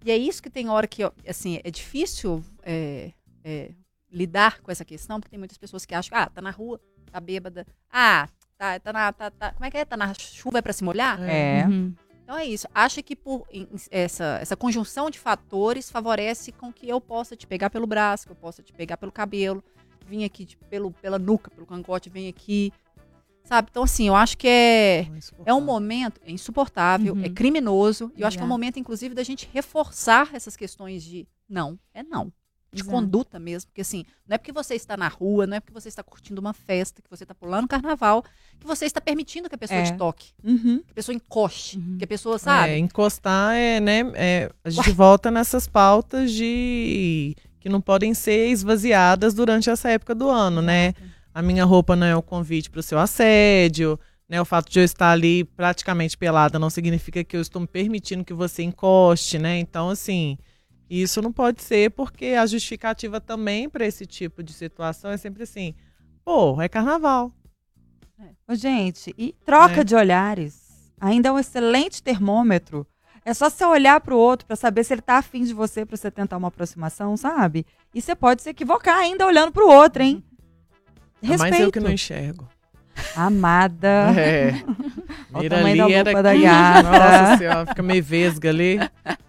[0.05, 3.71] E é isso que tem hora que, assim, é difícil é, é,
[4.11, 6.81] lidar com essa questão, porque tem muitas pessoas que acham, ah, tá na rua,
[7.11, 7.67] tá bêbada.
[7.91, 9.85] Ah, Tá, tá na, tá, tá- como é que é?
[9.85, 11.21] Tá na chuva é pra se molhar?
[11.29, 11.67] É.
[11.67, 11.93] Uhum.
[12.23, 12.69] Então é isso.
[12.73, 13.45] Acha que por
[13.91, 18.33] essa, essa conjunção de fatores favorece com que eu possa te pegar pelo braço, que
[18.33, 19.63] eu possa te pegar pelo cabelo,
[20.07, 22.73] vir aqui de- pelo, pela nuca, pelo cangote, vem aqui.
[23.45, 23.69] Sabe?
[23.71, 25.07] Então, assim, eu acho que é,
[25.45, 27.23] é um momento é insuportável, Uhum.
[27.25, 28.11] é criminoso.
[28.17, 31.79] E eu acho que é um momento, inclusive, da gente reforçar essas questões de não,
[31.93, 32.33] é não.
[32.73, 32.91] De Exato.
[32.91, 33.69] conduta mesmo.
[33.69, 36.41] Porque, assim, não é porque você está na rua, não é porque você está curtindo
[36.41, 38.25] uma festa, que você está pulando carnaval,
[38.59, 39.83] que você está permitindo que a pessoa É.
[39.85, 40.79] te toque, Uhum.
[40.85, 41.97] que a pessoa encoste, Uhum.
[41.99, 42.73] que a pessoa, sabe?
[42.73, 44.01] É, encostar é, né?
[44.15, 50.15] é, a gente volta nessas pautas de que não podem ser esvaziadas durante essa época
[50.15, 50.95] do ano, né?
[51.35, 54.41] A minha roupa não é o convite para o seu assédio, né?
[54.41, 58.25] O fato de eu estar ali praticamente pelada não significa que eu estou me permitindo
[58.25, 59.59] que você encoste, né?
[59.59, 60.39] Então, assim,
[60.89, 65.43] isso não pode ser porque a justificativa também para esse tipo de situação é sempre
[65.43, 65.75] assim:
[66.25, 67.33] pô, é carnaval.
[68.47, 69.85] Ô, gente, e troca É.
[69.85, 72.87] de olhares ainda é um excelente termômetro.
[73.25, 75.97] É só você olhar pro outro pra saber se ele tá afim de você pra
[75.97, 77.67] você tentar uma aproximação, sabe?
[77.95, 80.23] E você pode se equivocar ainda olhando pro outro, hein?
[81.27, 81.63] Mas Respeito.
[81.63, 82.49] eu que não enxergo.
[83.17, 84.13] Amada.
[84.17, 84.53] É.
[85.41, 86.83] Mira tamanho ali da era lupa da gata.
[86.91, 88.79] Nossa senhora, fica meio vesga ali.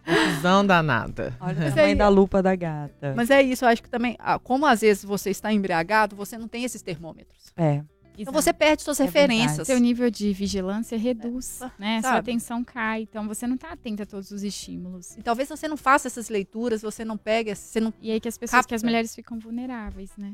[0.06, 1.36] Confusão danada.
[1.40, 3.14] Olha o Mas tamanho da lupa da gata.
[3.16, 6.38] Mas é isso, eu acho que também, ah, como às vezes você está embriagado, você
[6.38, 7.52] não tem esses termômetros.
[7.58, 7.82] É.
[8.18, 9.68] Então você perde suas É referências.
[9.68, 12.02] Seu nível de vigilância reduz, É, né?
[12.02, 12.20] Sua sabe?
[12.20, 15.18] atenção cai, então você não tá atento a todos os estímulos.
[15.18, 17.94] E talvez você não faça essas leituras, você não pegue, você não.
[18.02, 18.88] E aí que as pessoas, que as Capta.
[18.88, 20.34] mulheres ficam vulneráveis, né?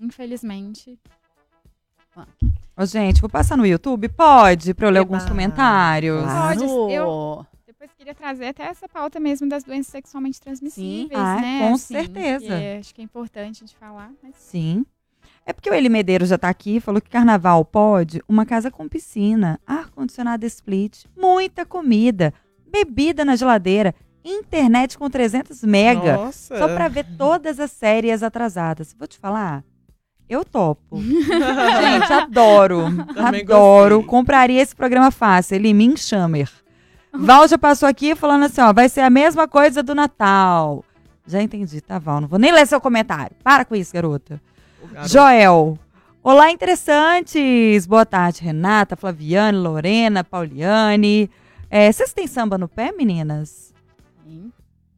[0.00, 0.98] Infelizmente.
[2.76, 4.08] Ô, gente, vou passar no YouTube?
[4.08, 5.14] Pode, pra eu ler Eba.
[5.16, 6.22] alguns comentários.
[6.22, 6.58] Claro.
[6.60, 11.58] Pode, eu- Depois queria trazer até essa pauta mesmo das doenças sexualmente transmissíveis, Ah, né?
[11.68, 12.46] com Assim, certeza.
[12.46, 14.84] que acho que é importante de falar, mas Sim.
[15.46, 18.88] É porque o Eli Medeiros já tá aqui, falou que carnaval pode uma casa com
[18.88, 22.32] piscina, ar-condicionado split, muita comida,
[22.66, 26.56] bebida na geladeira, internet com 300 mega, Nossa.
[26.56, 28.94] só pra ver todas as séries atrasadas.
[28.98, 29.62] Vou te falar,
[30.28, 31.00] eu topo.
[31.00, 33.96] Gente, adoro, Também adoro.
[33.96, 34.10] gostei.
[34.10, 36.50] Compraria esse programa fácil, Elimin Chammer.
[37.12, 40.84] Val já passou aqui falando assim, ó, vai ser a mesma coisa do Natal.
[41.26, 42.20] Já entendi, tá, Val?
[42.20, 43.36] Não vou nem ler seu comentário.
[43.42, 44.40] Para com isso, garota.
[44.92, 45.08] Garoto.
[45.10, 45.78] Joel.
[46.22, 47.86] Olá, interessantes.
[47.86, 51.30] Boa tarde, Renata, Flaviane, Lorena, Pauliane.
[51.70, 53.72] É, vocês têm samba no pé, meninas?
[54.24, 54.52] tem,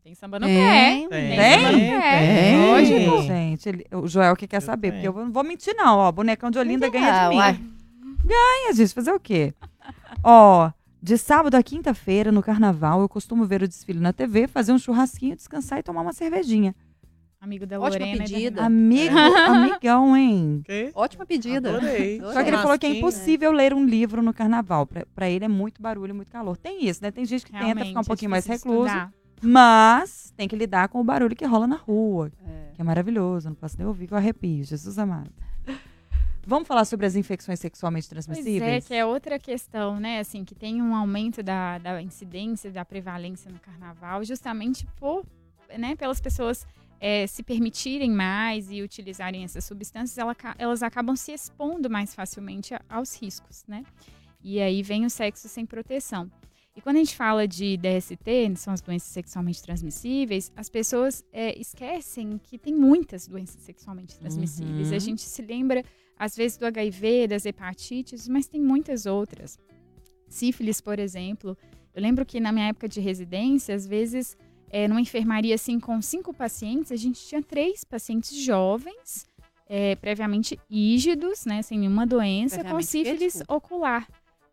[0.06, 1.08] tem samba no Tem, pé.
[1.08, 2.20] tem, Tem samba no tem, pé.
[2.20, 2.66] tem.
[2.70, 3.22] Lógico.
[3.22, 5.02] Gente, ele- o Joel que quer Eu saber, tenho.
[5.12, 5.98] porque eu não vou mentir, não.
[5.98, 7.36] Ó, bonecão de Olinda ganha Ah, de mim.
[7.40, 7.60] uai.
[8.24, 8.94] Ganha, gente.
[8.94, 9.52] Fazer o quê?
[10.22, 10.70] Ó,
[11.02, 14.78] de sábado a quinta-feira, no carnaval, eu costumo ver o desfile na TV, fazer um
[14.78, 16.72] churrasquinho, descansar e tomar uma cervejinha.
[17.40, 18.18] Amigo da Ótima Lorena.
[18.18, 18.62] da pedida.
[18.62, 18.66] Renata.
[18.66, 19.14] Amigo,
[19.80, 20.60] amigão, hein?
[20.62, 20.92] Ok?
[20.94, 21.68] Ótima pedida.
[21.76, 22.20] Adorei.
[22.20, 24.86] Só que ele falou que é impossível ler um livro no carnaval.
[24.86, 26.56] Pra, pra ele é muito barulho, muito calor.
[26.56, 27.10] Tem isso, né?
[27.10, 29.12] Tem gente que tenta Realmente, ficar um é pouquinho mais recluso, estudar.
[29.42, 32.70] Mas tem que lidar com o barulho que rola na rua, É.
[32.74, 33.48] que é maravilhoso.
[33.48, 35.30] Não posso nem ouvir que eu arrepio, Jesus amado.
[36.48, 38.84] Vamos falar sobre as infecções sexualmente Pois transmissíveis?
[38.84, 40.20] é, que é outra questão, né?
[40.20, 45.24] Assim, que tem um aumento da, da incidência, da prevalência no carnaval, justamente por,
[45.76, 46.64] né, pelas pessoas
[47.00, 52.74] é, se permitirem mais e utilizarem essas substâncias, ela elas acabam se expondo mais facilmente
[52.88, 53.82] aos riscos, né?
[54.40, 56.30] E aí vem o sexo sem proteção.
[56.76, 61.58] E quando a gente fala de DST, são as doenças sexualmente transmissíveis, as pessoas é,
[61.58, 64.90] esquecem que tem muitas doenças sexualmente transmissíveis.
[64.90, 64.96] Uhum.
[64.96, 65.82] A gente se lembra
[66.18, 69.58] às vezes do HIV, das hepatites, mas tem muitas outras.
[70.28, 71.56] Sífilis, por exemplo.
[71.94, 74.36] Eu lembro que na minha época de residência, às vezes,
[74.68, 79.26] é, numa enfermaria assim com cinco pacientes, a gente tinha três pacientes jovens,
[79.66, 84.06] é, previamente ígidos, né, sem nenhuma doença, com sífilis ocular.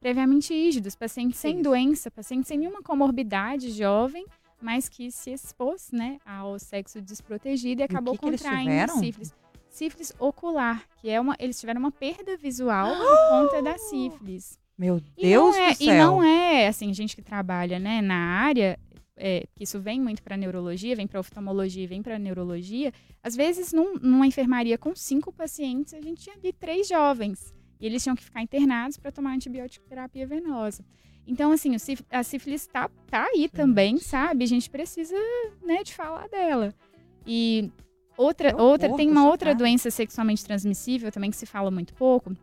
[0.03, 1.63] Previamente ígidos, pacientes sem Isso.
[1.63, 4.25] doença, pacientes sem nenhuma comorbidade jovem,
[4.61, 8.99] mas que se expôs, né, ao sexo desprotegido e acabou que que eles contraindo tiveram?
[8.99, 9.33] sífilis
[9.69, 11.35] sífilis ocular, que é uma.
[11.39, 14.59] Eles tiveram uma perda visual por conta da sífilis.
[14.77, 15.87] Meu E Deus não é, do céu.
[15.87, 18.77] E não é, assim, gente que trabalha né, na área,
[19.15, 22.91] é, que isso vem muito para neurologia, vem para oftalmologia, vem para neurologia.
[23.23, 27.53] Às vezes, num- numa enfermaria com cinco pacientes, a gente tinha ali três jovens.
[27.83, 30.85] E eles tinham que ficar internados para tomar antibiótico terapia venosa.
[31.27, 31.75] Então, assim,
[32.09, 34.45] a sífilis tá, tá aí também, sabe?
[34.45, 35.13] A gente precisa,
[35.61, 36.73] né, de falar dela.
[37.27, 37.69] E
[38.15, 39.57] outra, horror, outra tem uma outra chocada.
[39.65, 42.33] doença sexualmente transmissível também que se fala muito pouco,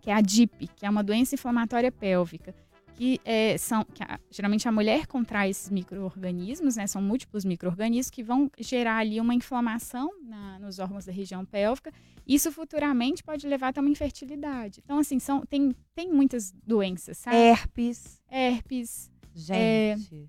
[0.00, 2.54] que é a DIP, que é uma doença inflamatória pélvica,
[2.98, 6.84] que é, são que a- geralmente a mulher contrai esses micro-organismos, né?
[6.88, 11.92] São múltiplos micro-organismos que vão gerar ali uma inflamação na- nos órgãos da região pélvica.
[12.26, 14.80] Isso futuramente pode levar até uma infertilidade.
[14.84, 17.36] Então, assim, são, tem, tem muitas doenças, sabe?
[17.36, 18.20] Herpes.
[18.28, 20.28] Herpes, Gente.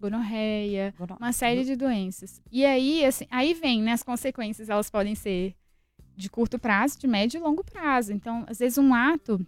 [0.00, 2.40] gonorreia, gono- uma série de doenças.
[2.50, 5.54] E aí, assim, aí vem, né, as consequências, elas podem ser
[6.16, 8.12] de curto prazo, de médio e longo prazo.
[8.12, 9.44] Então, às vezes, um ato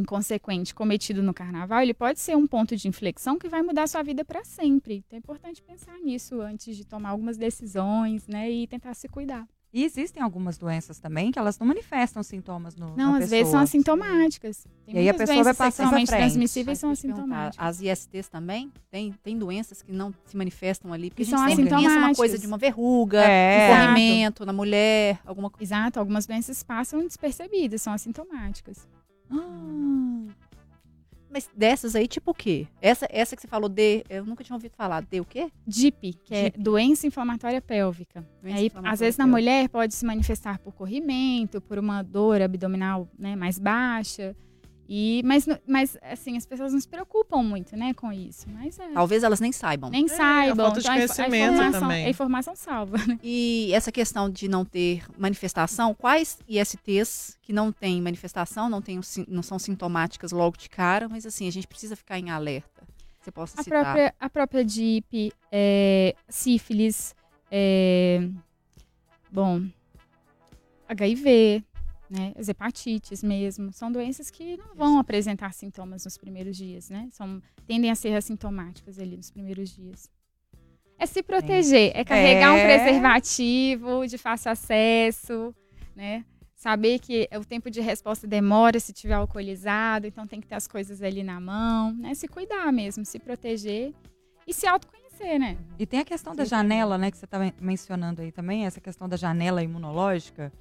[0.00, 3.86] inconsequente cometido no carnaval, ele pode ser um ponto de inflexão que vai mudar a
[3.86, 5.04] sua vida para sempre.
[5.06, 9.46] Então, é importante pensar nisso antes de tomar algumas decisões, né, e tentar se cuidar.
[9.74, 13.48] E existem algumas doenças também que elas não manifestam sintomas no Não, na às vezes
[13.48, 13.62] são pessoa.
[13.62, 14.66] assintomáticas.
[14.84, 16.20] Tem E aí a pessoa vai passar sexualmente frente.
[16.20, 17.66] transmissíveis são assintomáticas.
[17.66, 18.70] As ISTs também?
[18.90, 21.08] Tem, tem doenças que não se manifestam ali?
[21.08, 22.16] Porque Que a gente são sempre pensa uma assintomáticas.
[22.18, 23.70] coisa de uma verruga, É.
[23.72, 25.64] um corrimento na mulher, alguma coisa.
[25.74, 28.86] Exato, algumas doenças passam despercebidas, são assintomáticas.
[29.30, 30.26] Ah,
[31.30, 32.66] Mas dessas aí, tipo o quê?
[32.80, 35.02] Essa, essa que você falou de, eu nunca tinha ouvido falar.
[35.02, 35.50] De o quê?
[35.66, 36.60] DIP, que é DIP.
[36.60, 38.20] doença inflamatória pélvica.
[38.42, 39.40] Doença aí, inflamatória às vezes, na pélvica.
[39.40, 44.36] mulher pode se manifestar por corrimento, por uma dor abdominal né, mais baixa.
[44.94, 48.46] E, mas, mas, assim, as pessoas não se preocupam muito, né, com isso.
[48.50, 49.88] Mas é, Talvez elas nem saibam.
[49.88, 50.66] nem a saibam.
[50.66, 52.04] falta de então, a a conhecimento informação- também.
[52.04, 52.98] A informação salva.
[53.06, 53.18] né?
[53.22, 58.82] E essa questão de não ter manifestação, quais ISTs que não têm manifestação, não,
[59.28, 62.86] não são sintomáticas logo de cara, mas assim, a gente precisa ficar em alerta.
[63.18, 63.82] Você possa A citar.
[63.84, 67.14] própria, a própria DIP, é, sífilis,
[67.50, 68.28] é,
[69.30, 69.62] bom,
[70.86, 71.64] HIV,
[72.12, 77.08] né, as hepatites mesmo, são doenças que não vão apresentar sintomas nos primeiros dias, né?
[77.10, 80.10] São, tendem a ser assintomáticas ali nos primeiros dias.
[80.98, 82.66] É se proteger, é carregar um É.
[82.66, 85.54] preservativo de fácil acesso,
[85.96, 86.24] né?
[86.54, 90.68] Saber que o tempo de resposta demora se tiver alcoolizado, então tem que ter as
[90.68, 92.14] coisas ali na mão, né?
[92.14, 93.92] Se cuidar mesmo, se proteger
[94.46, 95.56] e se autoconhecer, né?
[95.78, 99.08] E tem a questão da janela, né, que você estava mencionando aí também, essa questão
[99.08, 100.52] da janela imunológica,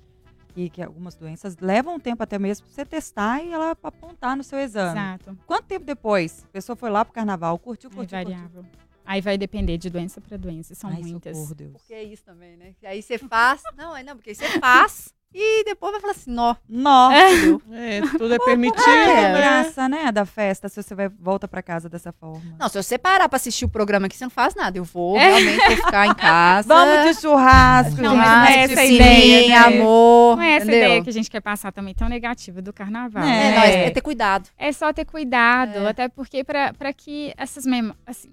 [0.55, 4.35] e que algumas doenças levam um tempo até mesmo pra você testar e ela apontar
[4.35, 4.91] no seu exame.
[4.99, 5.37] Exato.
[5.45, 6.43] Quanto tempo depois?
[6.45, 8.33] A pessoa foi lá pro carnaval, curtiu, É curtiu, curtiu.
[8.35, 8.65] variável.
[9.05, 11.35] Aí vai depender de doença para doença, são Ai, muitas.
[11.35, 11.71] socorro, Deus.
[11.73, 12.73] Porque é isso também, né?
[12.79, 13.61] Que aí você faz.
[13.75, 16.55] não, é não, porque aí você faz e depois vai falar assim, nó.
[16.67, 17.15] Nossa,
[17.73, 19.37] É, tudo é permitido, é a né?
[19.37, 22.41] graça, né, da festa, se você vai, volta pra casa dessa forma.
[22.59, 24.77] Não, se você parar pra assistir o programa aqui, você não faz nada.
[24.77, 26.67] Eu vou realmente vou ficar em casa.
[26.67, 28.25] Vamos de churrasco, Não, não é
[28.67, 29.55] churrasco, essa ideia, né?
[29.79, 30.35] amor.
[30.37, 30.85] Não é essa entendeu?
[30.87, 33.23] ideia que a gente quer passar também tão negativa do carnaval.
[33.23, 33.55] É, É, né?
[33.55, 34.49] não, é, é ter cuidado.
[34.57, 35.89] É só ter cuidado, É.
[35.89, 37.97] até porque para que essas memórias.
[38.05, 38.29] Assim,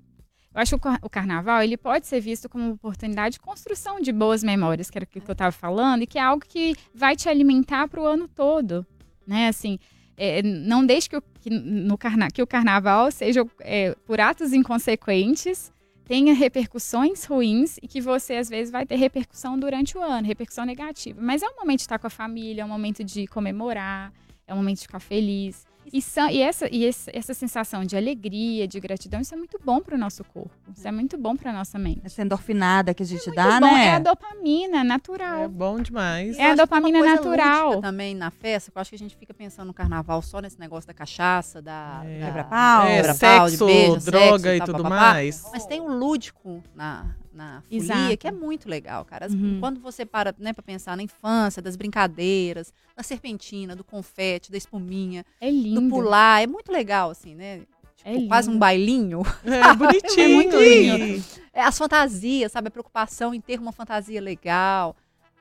[0.59, 3.41] eu acho que o car- o carnaval ele pode ser visto como uma oportunidade de
[3.41, 6.45] construção de boas memórias, que era o que eu estava falando, e que é algo
[6.47, 8.85] que vai te alimentar para o ano todo.
[9.25, 9.47] Né?
[9.47, 9.79] Assim,
[10.17, 14.53] é, não deixe que o, que no carna, que o carnaval seja é, por atos
[14.53, 15.73] inconsequentes,
[16.05, 20.65] tenha repercussões ruins e que você, às vezes, vai ter repercussão durante o ano, repercussão
[20.65, 21.21] negativa.
[21.23, 24.13] Mas é um momento de estar com a família, é um momento de comemorar,
[24.45, 25.68] é um momento de ficar feliz.
[25.93, 29.59] E, são- e essa, e esse- essa sensação de alegria, de gratidão, isso é muito
[29.65, 30.51] bom para o nosso corpo.
[30.77, 32.01] Isso é muito bom para nossa mente.
[32.05, 33.87] Essa endorfinada que a gente Muito dá, bom, né?
[33.87, 35.43] É a dopamina natural.
[35.45, 36.37] É bom demais.
[36.39, 37.81] É a Eu que dopamina uma coisa natural.
[37.81, 40.59] também na festa, que eu acho que a gente fica pensando no carnaval só nesse
[40.59, 42.21] negócio da cachaça, da, É.
[42.21, 42.87] da Quebra-pau.
[42.87, 44.97] É, de sexo, beijo, droga sexo, e tá, tudo papapá.
[45.13, 45.45] mais.
[45.53, 47.07] Mas tem um lúdico na,
[47.39, 48.17] na folia Exato.
[48.19, 49.27] que é muito legal, cara.
[49.27, 49.59] As- Uhum.
[49.61, 54.59] Quando você para né, pra pensar na infância, das brincadeiras, da serpentina, do confete, da
[54.59, 55.81] espuminha, É lindo.
[55.81, 57.63] do pular, é muito legal, assim, né?
[58.05, 59.23] É Tipo, quase um bailinho.
[59.45, 60.09] É bonitinho.
[60.21, 61.25] É muito lindo.
[61.53, 62.69] É, as fantasias, sabe?
[62.69, 64.97] A preocupação em ter uma fantasia legal.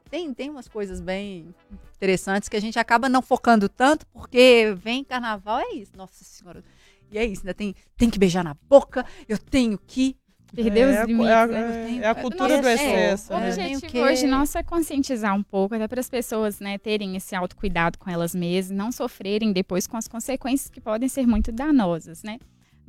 [0.09, 1.53] Tem, tem umas coisas bem
[1.95, 5.91] interessantes que a gente acaba não focando tanto, porque vem carnaval, é isso.
[5.95, 6.63] Nossa senhora.
[7.11, 10.15] E é isso, ainda tem, tem que beijar na boca, eu tenho que.
[10.55, 11.29] Perder é, os a- limites.
[11.29, 11.91] é, a- né?
[11.91, 13.33] é, é a cultura do É, excesso.
[13.33, 13.49] O né?
[13.49, 13.55] né?
[13.55, 17.15] Tem o objetivo hoje nosso é conscientizar um pouco, até para as pessoas né, terem
[17.15, 21.51] esse autocuidado com elas mesmas, não sofrerem depois com as consequências que podem ser muito
[21.51, 22.37] danosas, né?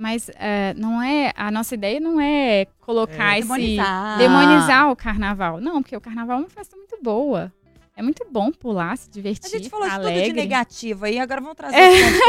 [0.00, 3.40] Mas eh, não é a nossa ideia não é colocar É.
[3.40, 4.18] esse Demonizar.
[4.18, 5.60] demonizar o carnaval.
[5.60, 7.52] Não, porque o carnaval é uma festa muito boa.
[7.98, 9.46] É muito bom pular, se divertir.
[9.52, 10.20] A gente falou de alegre.
[10.22, 11.90] tudo de negativo aí, agora vamos trazer É.
[11.90, 12.20] pontos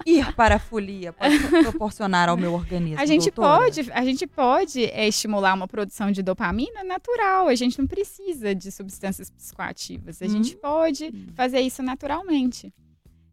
[0.10, 3.02] ir para a folia pode proporcionar ao meu organismo.
[3.02, 3.66] A gente doutora.
[3.66, 7.50] pode, a gente pode é, estimular uma produção de dopamina natural.
[7.50, 10.22] A gente não precisa de substâncias psicoativas.
[10.22, 10.30] A Hum.
[10.30, 12.74] gente pode fazer isso naturalmente.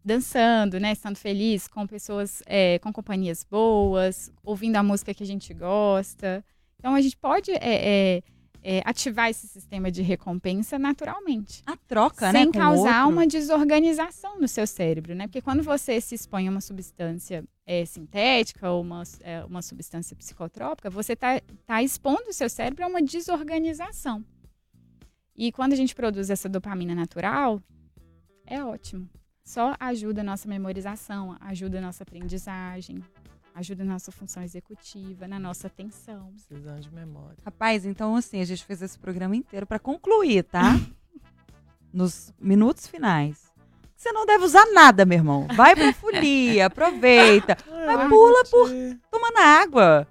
[0.03, 0.91] Dançando, né?
[0.91, 6.43] Estando feliz com pessoas, é, com companhias boas, ouvindo a música que a gente gosta.
[6.77, 8.21] Então a gente pode é,
[8.67, 11.61] é, ativar esse sistema de recompensa naturalmente.
[11.67, 12.39] A troca, né?
[12.39, 15.27] sem com o causar uma desorganização no seu cérebro, né?
[15.27, 20.15] Porque quando você se expõe a uma substância é, sintética ou uma, é, uma substância
[20.15, 24.25] psicotrópica, você está tá expondo o seu cérebro a uma desorganização.
[25.35, 27.61] E quando a gente produz essa dopamina natural,
[28.47, 29.07] é ótimo.
[29.43, 33.03] Só ajuda a nossa memorização, ajuda a nossa aprendizagem,
[33.55, 36.31] ajuda a nossa função executiva, na nossa atenção.
[36.33, 37.37] Precisando de memória.
[37.43, 40.73] Rapaz, então assim, a gente fez esse programa inteiro pra concluir, tá?
[41.91, 43.45] Nos minutos finais.
[43.95, 45.47] Você não deve usar nada, meu irmão.
[45.55, 47.57] Vai pra folia, aproveita.
[47.71, 48.69] Ah, pula por.
[49.09, 50.07] Toma na água.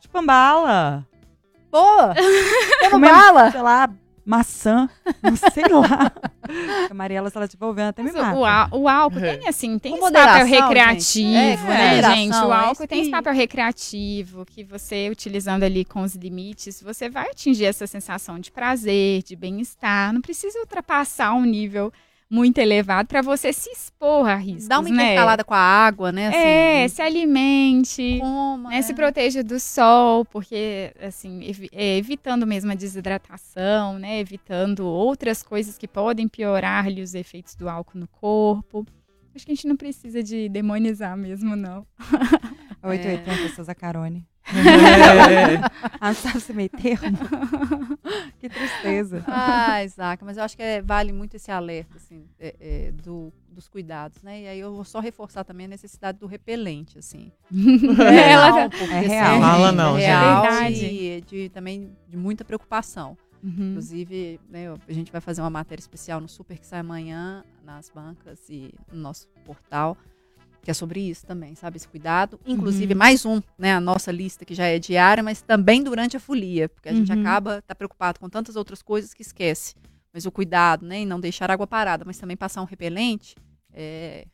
[0.00, 1.04] Chupambala.
[1.70, 2.14] Boa!
[2.80, 3.50] Toma Comendo, bala!
[3.50, 3.88] Sei lá,
[4.24, 4.88] maçã.
[5.22, 6.12] Não sei lá.
[6.90, 8.36] A Mariela, se ela estiver ouvindo, até me Mas mata.
[8.38, 9.36] o, á- o álcool É.
[9.36, 11.36] tem assim, tem Com esse papel moderação, recreativo, gente.
[11.36, 12.32] É, com né, moderação, gente?
[12.34, 16.82] O é álcool isso tem esse papel recreativo que você utilizando ali com os limites,
[16.82, 20.12] você vai atingir essa sensação de prazer, de bem-estar.
[20.12, 21.92] Não precisa ultrapassar um nível
[22.30, 24.94] muito elevado para você se expor a riscos, Dá uma né?
[25.04, 26.28] intercalada com a água, né?
[26.28, 28.18] Assim, É, se alimente.
[28.20, 28.94] Coma, né, Se é.
[28.94, 34.20] proteja do sol, porque, assim, evi- é, evitando mesmo a desidratação, né?
[34.20, 38.86] Evitando outras coisas que podem piorar-lhe os efeitos do álcool no corpo.
[39.34, 41.84] Acho que a gente não precisa de demonizar mesmo, não.
[42.82, 44.26] 880, Souza Carone.
[44.52, 45.60] É.
[46.00, 47.16] Ah, sabe esse meio termo?
[48.40, 49.22] que tristeza.
[49.28, 53.32] Ah, Isaac, mas eu acho que é- vale muito esse alerta, assim, é, é, do-
[53.48, 54.40] dos cuidados, né?
[54.42, 57.30] E aí eu vou só reforçar também a necessidade do repelente, assim.
[57.50, 59.40] É, ela Real, porque, É assim, real.
[59.40, 60.08] Fala não, é gente.
[60.08, 60.84] real Verdade.
[60.86, 63.16] e de, também de muita preocupação.
[63.42, 63.70] Uhum.
[63.70, 67.88] Inclusive, né, a gente vai fazer uma matéria especial no Super que sai amanhã nas
[67.88, 69.96] bancas e no nosso portal,
[70.62, 71.76] que é sobre isso também, sabe?
[71.78, 72.38] Esse cuidado.
[72.46, 72.98] Inclusive, Uhum.
[72.98, 73.74] mais um, né?
[73.74, 77.10] A nossa lista que já é diária, mas também durante a folia, porque a gente
[77.12, 77.20] Uhum.
[77.20, 79.74] acaba tá preocupado com tantas outras coisas que esquece.
[80.12, 81.00] Mas o cuidado, né?
[81.02, 83.34] E não deixar água parada, mas também passar um repelente.
[83.72, 84.26] É,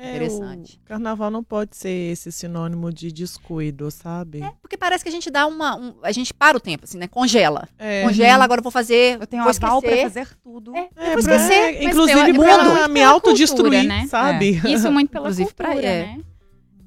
[0.00, 0.80] É, Interessante.
[0.84, 4.40] O carnaval não pode ser esse sinônimo de descuido, sabe?
[4.62, 5.74] porque parece que a gente dá uma.
[5.76, 7.08] um- a gente para o tempo, assim, né?
[7.08, 7.68] Congela.
[7.76, 8.04] É.
[8.04, 9.20] Congela, agora eu vou fazer.
[9.20, 10.72] Eu tenho vou aval pra fazer tudo.
[10.76, 14.06] É, É, vou pra- esquecer, é, inclusive pra pela- me autodestruir, né?
[14.06, 14.60] sabe?
[14.72, 16.02] Isso muito pela Inclusive pra- cultura, é.
[16.16, 16.20] né?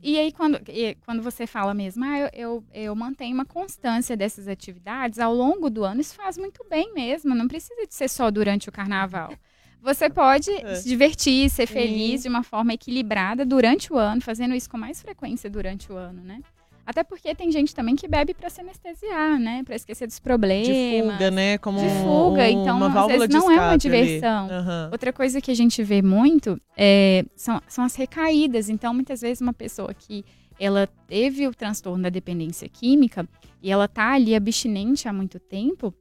[0.03, 4.17] E aí, quando, e quando você fala mesmo, ah, eu, eu, eu mantenho uma constância
[4.17, 7.35] dessas atividades ao longo do ano, isso faz muito bem mesmo.
[7.35, 9.31] Não precisa de ser só durante o carnaval.
[9.81, 10.75] Você pode É.
[10.75, 11.73] se divertir, ser Sim.
[11.73, 15.95] feliz de uma forma equilibrada durante o ano, fazendo isso com mais frequência durante o
[15.97, 16.39] ano, né?
[16.85, 19.63] Até porque tem gente também que bebe para se anestesiar, né?
[19.63, 20.67] Para esquecer dos problemas.
[20.67, 21.57] De fuga, né?
[21.59, 24.49] Como De fuga, um- então, uma às vezes não é uma diversão.
[24.49, 24.89] Aham.
[24.91, 28.67] Outra coisa que a gente vê muito é, são, são as recaídas.
[28.67, 30.25] Então, muitas vezes, uma pessoa que
[30.59, 33.27] ela teve o transtorno da dependência química
[33.61, 35.93] e ela tá ali abstinente há muito tempo,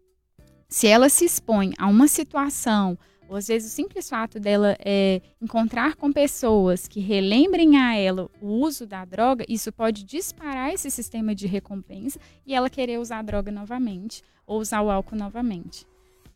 [0.68, 2.98] se ela se expõe a uma situação,
[3.30, 8.28] ou às vezes o simples fato dela é, encontrar com pessoas que relembrem a ela
[8.42, 13.20] o uso da droga, isso pode disparar esse sistema de recompensa e ela querer usar
[13.20, 15.86] a droga novamente ou usar o álcool novamente.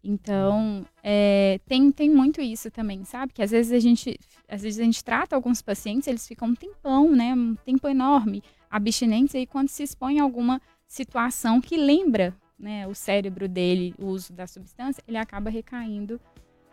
[0.05, 3.33] Então, é, tem, tem muito isso também, sabe?
[3.33, 4.17] Que às vezes a gente,
[4.49, 7.35] às vezes a gente trata alguns pacientes, eles ficam um tempão, né?
[7.35, 8.41] Um tempo enorme,
[8.71, 14.07] abstinentes, aí quando se expõe a alguma situação que lembra né, o cérebro dele, o
[14.07, 16.21] uso da substância, ele acaba recaindo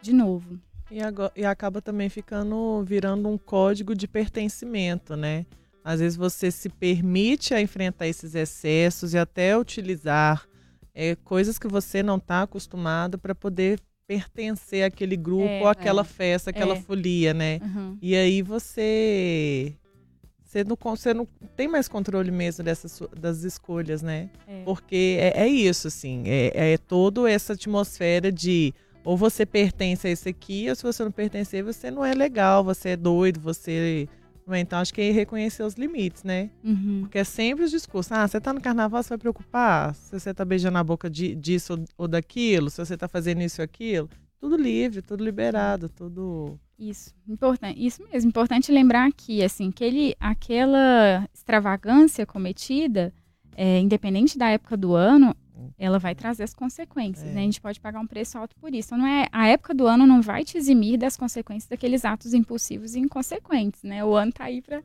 [0.01, 0.59] de novo.
[0.89, 5.45] E, agora- e acaba também ficando, virando um código de pertencimento, né?
[5.83, 10.45] Às vezes você se permite a enfrentar esses excessos e até utilizar
[10.93, 16.01] é, coisas que você não está acostumado para poder pertencer àquele grupo, É, ou àquela
[16.01, 16.03] é.
[16.03, 16.81] festa, aquela É.
[16.81, 17.59] folia, né?
[17.63, 17.97] Uhum.
[18.01, 19.73] E aí você
[20.43, 21.25] você não, você não
[21.55, 24.29] tem mais controle mesmo dessas das escolhas, né?
[24.45, 24.63] É.
[24.65, 28.73] Porque é, é isso, assim, é, é toda essa atmosfera de
[29.03, 32.63] ou você pertence a isso aqui, ou se você não pertencer, você não é legal,
[32.63, 34.07] você é doido, você.
[34.45, 34.59] não é?
[34.59, 36.49] Então acho que é reconhecer os limites, né?
[36.63, 36.99] Uhum.
[37.01, 38.11] Porque é sempre os discursos.
[38.11, 41.35] Ah, você tá no carnaval, você vai preocupar se você tá beijando a boca de,
[41.35, 44.09] disso ou- daquilo, se você tá fazendo isso ou aquilo.
[44.39, 46.59] Tudo livre, tudo liberado, tudo.
[46.79, 53.13] Isso, importante, isso mesmo, importante lembrar aqui, assim, que ele, aquela extravagância cometida,
[53.55, 55.35] é, independente da época do ano,
[55.77, 57.33] ela vai trazer as consequências, É.
[57.33, 57.41] né?
[57.41, 58.89] A gente pode pagar um preço alto por isso.
[58.93, 62.33] Então, não é, a época do ano não vai te eximir das consequências daqueles atos
[62.33, 64.03] impulsivos e inconsequentes, né?
[64.03, 64.81] O ano tá aí pra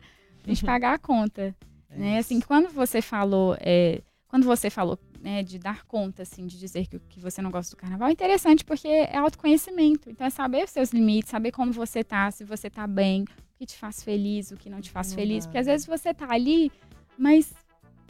[0.46, 1.54] gente pagar a conta,
[1.90, 2.18] é né?
[2.18, 6.86] Assim, quando você falou, é, quando você falou, né, de dar conta, assim, de dizer
[6.86, 10.08] que, que você não gosta do carnaval, é interessante porque é autoconhecimento.
[10.10, 13.58] Então é saber os seus limites, saber como você tá, se você tá bem, o
[13.58, 15.44] que te faz feliz, o que não te faz Não feliz.
[15.44, 15.72] dá, Porque às né?
[15.72, 16.70] vezes você tá ali,
[17.18, 17.52] mas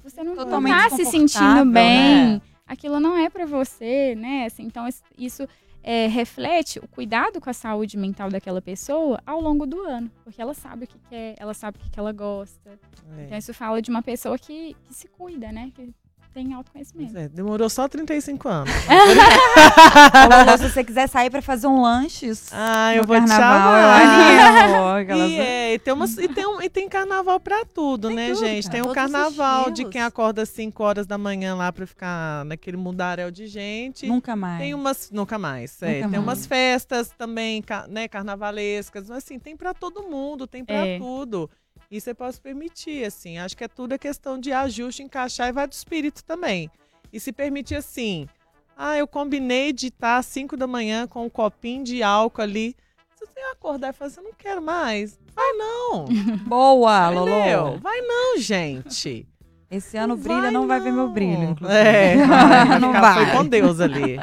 [0.02, 2.34] você não Totalmente tá se sentindo bem.
[2.34, 2.42] né?
[2.66, 4.46] Aquilo não é para você, né?
[4.46, 4.86] Assim, então
[5.16, 5.46] isso
[5.82, 10.42] é, reflete o cuidado com a saúde mental daquela pessoa ao longo do ano, porque
[10.42, 12.78] ela sabe o que quer, ela sabe o que, que ela gosta.
[13.18, 13.38] Então É.
[13.38, 15.70] isso fala de uma pessoa que, que se cuida, né?
[15.74, 15.94] Que
[16.36, 17.16] tem autoconhecimento.
[17.16, 18.70] É, demorou só 35 anos.
[20.60, 24.02] Se você quiser sair pra fazer um lanches ah, eu vou te carnaval, chamar.
[24.02, 24.88] eu animo.
[25.00, 28.16] Aquelas- E, é, e, tem umas, e, tem um- e tem carnaval pra tudo, Tem
[28.16, 28.64] né, tudo, gente?
[28.68, 28.82] cara.
[28.82, 32.76] Tem o carnaval de quem acorda às 5 horas da manhã lá pra ficar naquele
[32.76, 34.06] mundaréu de gente.
[34.06, 34.58] Nunca mais.
[34.60, 35.10] Tem umas.
[35.10, 35.80] Nunca mais.
[35.82, 35.86] é.
[35.86, 36.22] Nunca tem mais.
[36.22, 39.08] umas festas também, né, carnavalescas.
[39.08, 40.98] Mas assim, tem pra todo mundo, tem pra É.
[40.98, 41.48] tudo.
[41.90, 43.38] E você pode permitir, assim.
[43.38, 46.70] Acho que é tudo a questão de ajuste, encaixar e vai do espírito também.
[47.12, 48.28] E se permitir assim.
[48.76, 52.76] Ah, eu combinei de estar às 5 da manhã com um copinho de álcool ali.
[53.14, 55.18] Se você acordar e falar assim, eu não quero mais.
[55.34, 56.04] Vai não.
[56.46, 57.64] Boa, Entendeu?
[57.64, 57.78] Lolo.
[57.78, 59.26] Vai não, gente.
[59.70, 61.78] Esse ano Não brilha, vai, não vai ver meu brilho, inclusive.
[61.78, 63.24] É, vai, não vai.
[63.26, 64.16] Foi com Deus ali.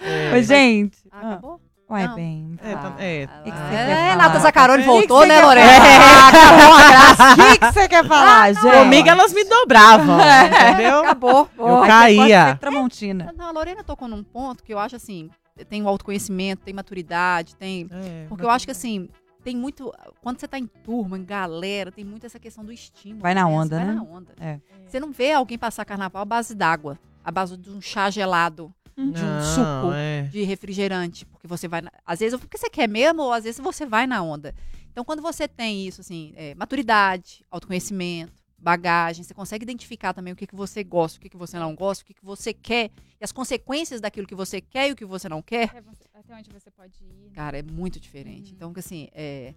[0.00, 0.42] É.
[0.42, 0.98] Gente.
[1.10, 1.60] Ah, Ah, acabou?
[1.94, 2.14] Uai, Não.
[2.16, 2.58] bem.
[2.60, 3.26] É, tá- é.
[3.44, 4.38] que que É, falar?
[4.40, 5.68] Zacarone Que que voltou, né, quer Lorena?
[5.72, 5.84] falar?
[6.24, 7.32] Ah, acabou a graça.
[7.32, 8.76] O que que você quer falar, gente?
[8.76, 10.18] Comigo elas me dobravam,
[10.74, 11.00] entendeu?
[11.00, 11.48] Acabou.
[11.56, 12.56] Eu Aqui é caía.
[12.60, 13.32] Tramontina.
[13.36, 15.30] Não, a Lorena tocou num ponto que eu acho assim,
[15.68, 17.86] tem o autoconhecimento, tem maturidade, tem.
[17.92, 18.26] É.
[18.28, 19.08] Porque eu acho que assim,
[19.44, 19.92] tem muito.
[20.20, 23.20] Quando você tá em turma, em galera, tem muito essa questão do estímulo.
[23.22, 23.46] Vai na né?
[23.46, 23.92] Onda, vai né?
[23.94, 24.32] na onda.
[24.40, 24.58] É.
[24.86, 28.72] Você não vê alguém passar carnaval à base d'água, à base de um chá gelado,
[28.96, 29.92] de um Não, suco.
[29.94, 30.22] é.
[30.22, 33.60] de refrigerante, porque você vai, na- às vezes porque você quer mesmo, ou às vezes
[33.60, 34.54] você vai na onda.
[34.90, 40.36] Então, quando você tem isso, assim, é, maturidade, autoconhecimento, bagagem, você consegue identificar também o
[40.36, 42.90] que, que você gosta, o que, que você não gosta, o que, que você quer,
[43.20, 46.04] e as consequências daquilo que você quer e o que você não quer, Até, você-
[46.14, 47.08] até onde você pode ir.
[47.26, 47.30] né?
[47.34, 48.52] cara, é muito diferente.
[48.54, 49.52] Então, que assim, é...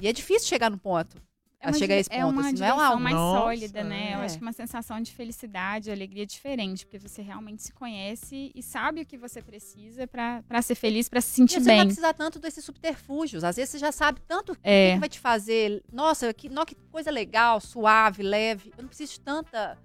[0.00, 1.16] e é difícil chegar no ponto.
[1.62, 3.40] É a uma, chegar a esse é ponto, uma assim, não é uma mais Nossa,
[3.40, 4.14] sólida, né?
[4.14, 4.24] Eu é.
[4.24, 9.02] acho que uma sensação de felicidade, alegria diferente, porque você realmente se conhece e sabe
[9.02, 11.76] o que você precisa pra pra ser feliz, pra se E sentir você não vai
[11.76, 11.86] bem.
[11.86, 13.44] precisar tanto desses subterfúgios.
[13.44, 14.98] Às vezes você já sabe tanto o que, É.
[14.98, 15.82] vai te fazer.
[15.92, 18.72] Nossa, que, nó, que coisa legal, suave, leve.
[18.78, 19.76] Eu não preciso de tanta,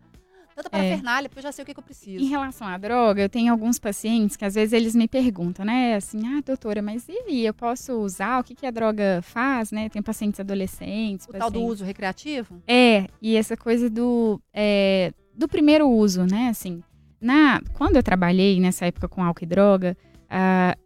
[0.56, 2.24] tanta parafernália, porque eu já sei o que, que eu preciso.
[2.24, 5.95] Em relação à droga, eu tenho alguns pacientes que às vezes eles me perguntam, né?
[5.95, 8.39] Assim, ah, doutora, mas e eu posso usar?
[8.39, 9.89] O que, que a droga faz, né?
[9.89, 11.28] Tem pacientes adolescentes.
[11.28, 12.64] O tal do pacientes- uso recreativo?
[12.66, 16.47] É, e essa coisa do, é, do primeiro uso, né?
[16.47, 16.82] Assim,
[17.20, 19.97] na, quando eu trabalhei nessa época com álcool e droga,
[20.30, 20.78] a,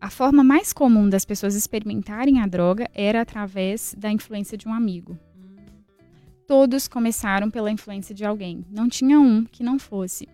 [0.00, 4.72] a forma mais comum das pessoas experimentarem a droga era através da influência de um
[4.72, 5.18] amigo.
[6.52, 8.62] Todos começaram pela influência de alguém.
[8.70, 10.28] Não tinha um que não fosse.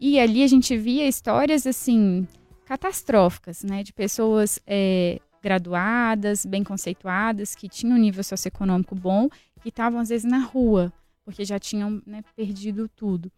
[0.00, 2.26] E ali a gente via histórias assim
[2.64, 9.28] catastróficas, né, de pessoas é, graduadas, bem conceituadas, que tinham um nível socioeconômico bom,
[9.62, 10.92] que estavam às vezes na rua,
[11.24, 13.30] porque já tinham né, perdido tudo.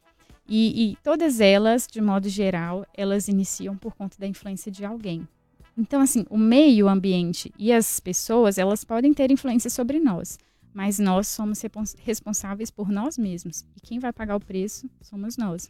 [0.48, 5.28] E, e todas elas, de modo geral, elas iniciam por conta da influência de alguém.
[5.76, 10.38] Então, assim, o meio ambiente e as pessoas, elas podem ter influência sobre nós,
[10.72, 11.62] mas nós somos
[11.98, 13.64] responsáveis por nós mesmos.
[13.76, 15.68] E quem vai pagar o preço somos nós.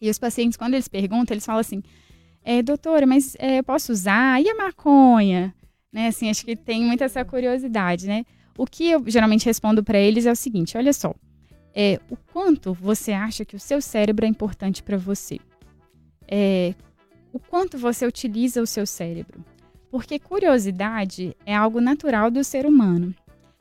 [0.00, 1.82] E os pacientes, quando eles perguntam, eles falam assim:
[2.42, 4.42] é, doutora, mas é, eu posso usar?
[4.42, 5.54] E a maconha?
[5.92, 8.24] Né, assim, acho que tem muita essa curiosidade, né?
[8.56, 11.14] O que eu geralmente respondo para eles é o seguinte: olha só,
[11.74, 15.38] é, o quanto você acha que o seu cérebro é importante para você?
[16.26, 16.74] É,
[17.32, 19.44] o quanto você utiliza o seu cérebro?
[19.90, 23.14] Porque curiosidade é algo natural do ser humano.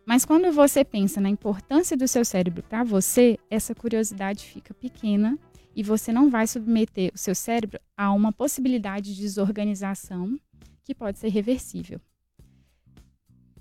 [0.08, 5.38] Mas quando você pensa na importância do seu cérebro para você, essa curiosidade fica pequena
[5.76, 10.40] e você não vai submeter o seu cérebro a uma possibilidade de desorganização
[10.86, 12.00] que pode ser reversível.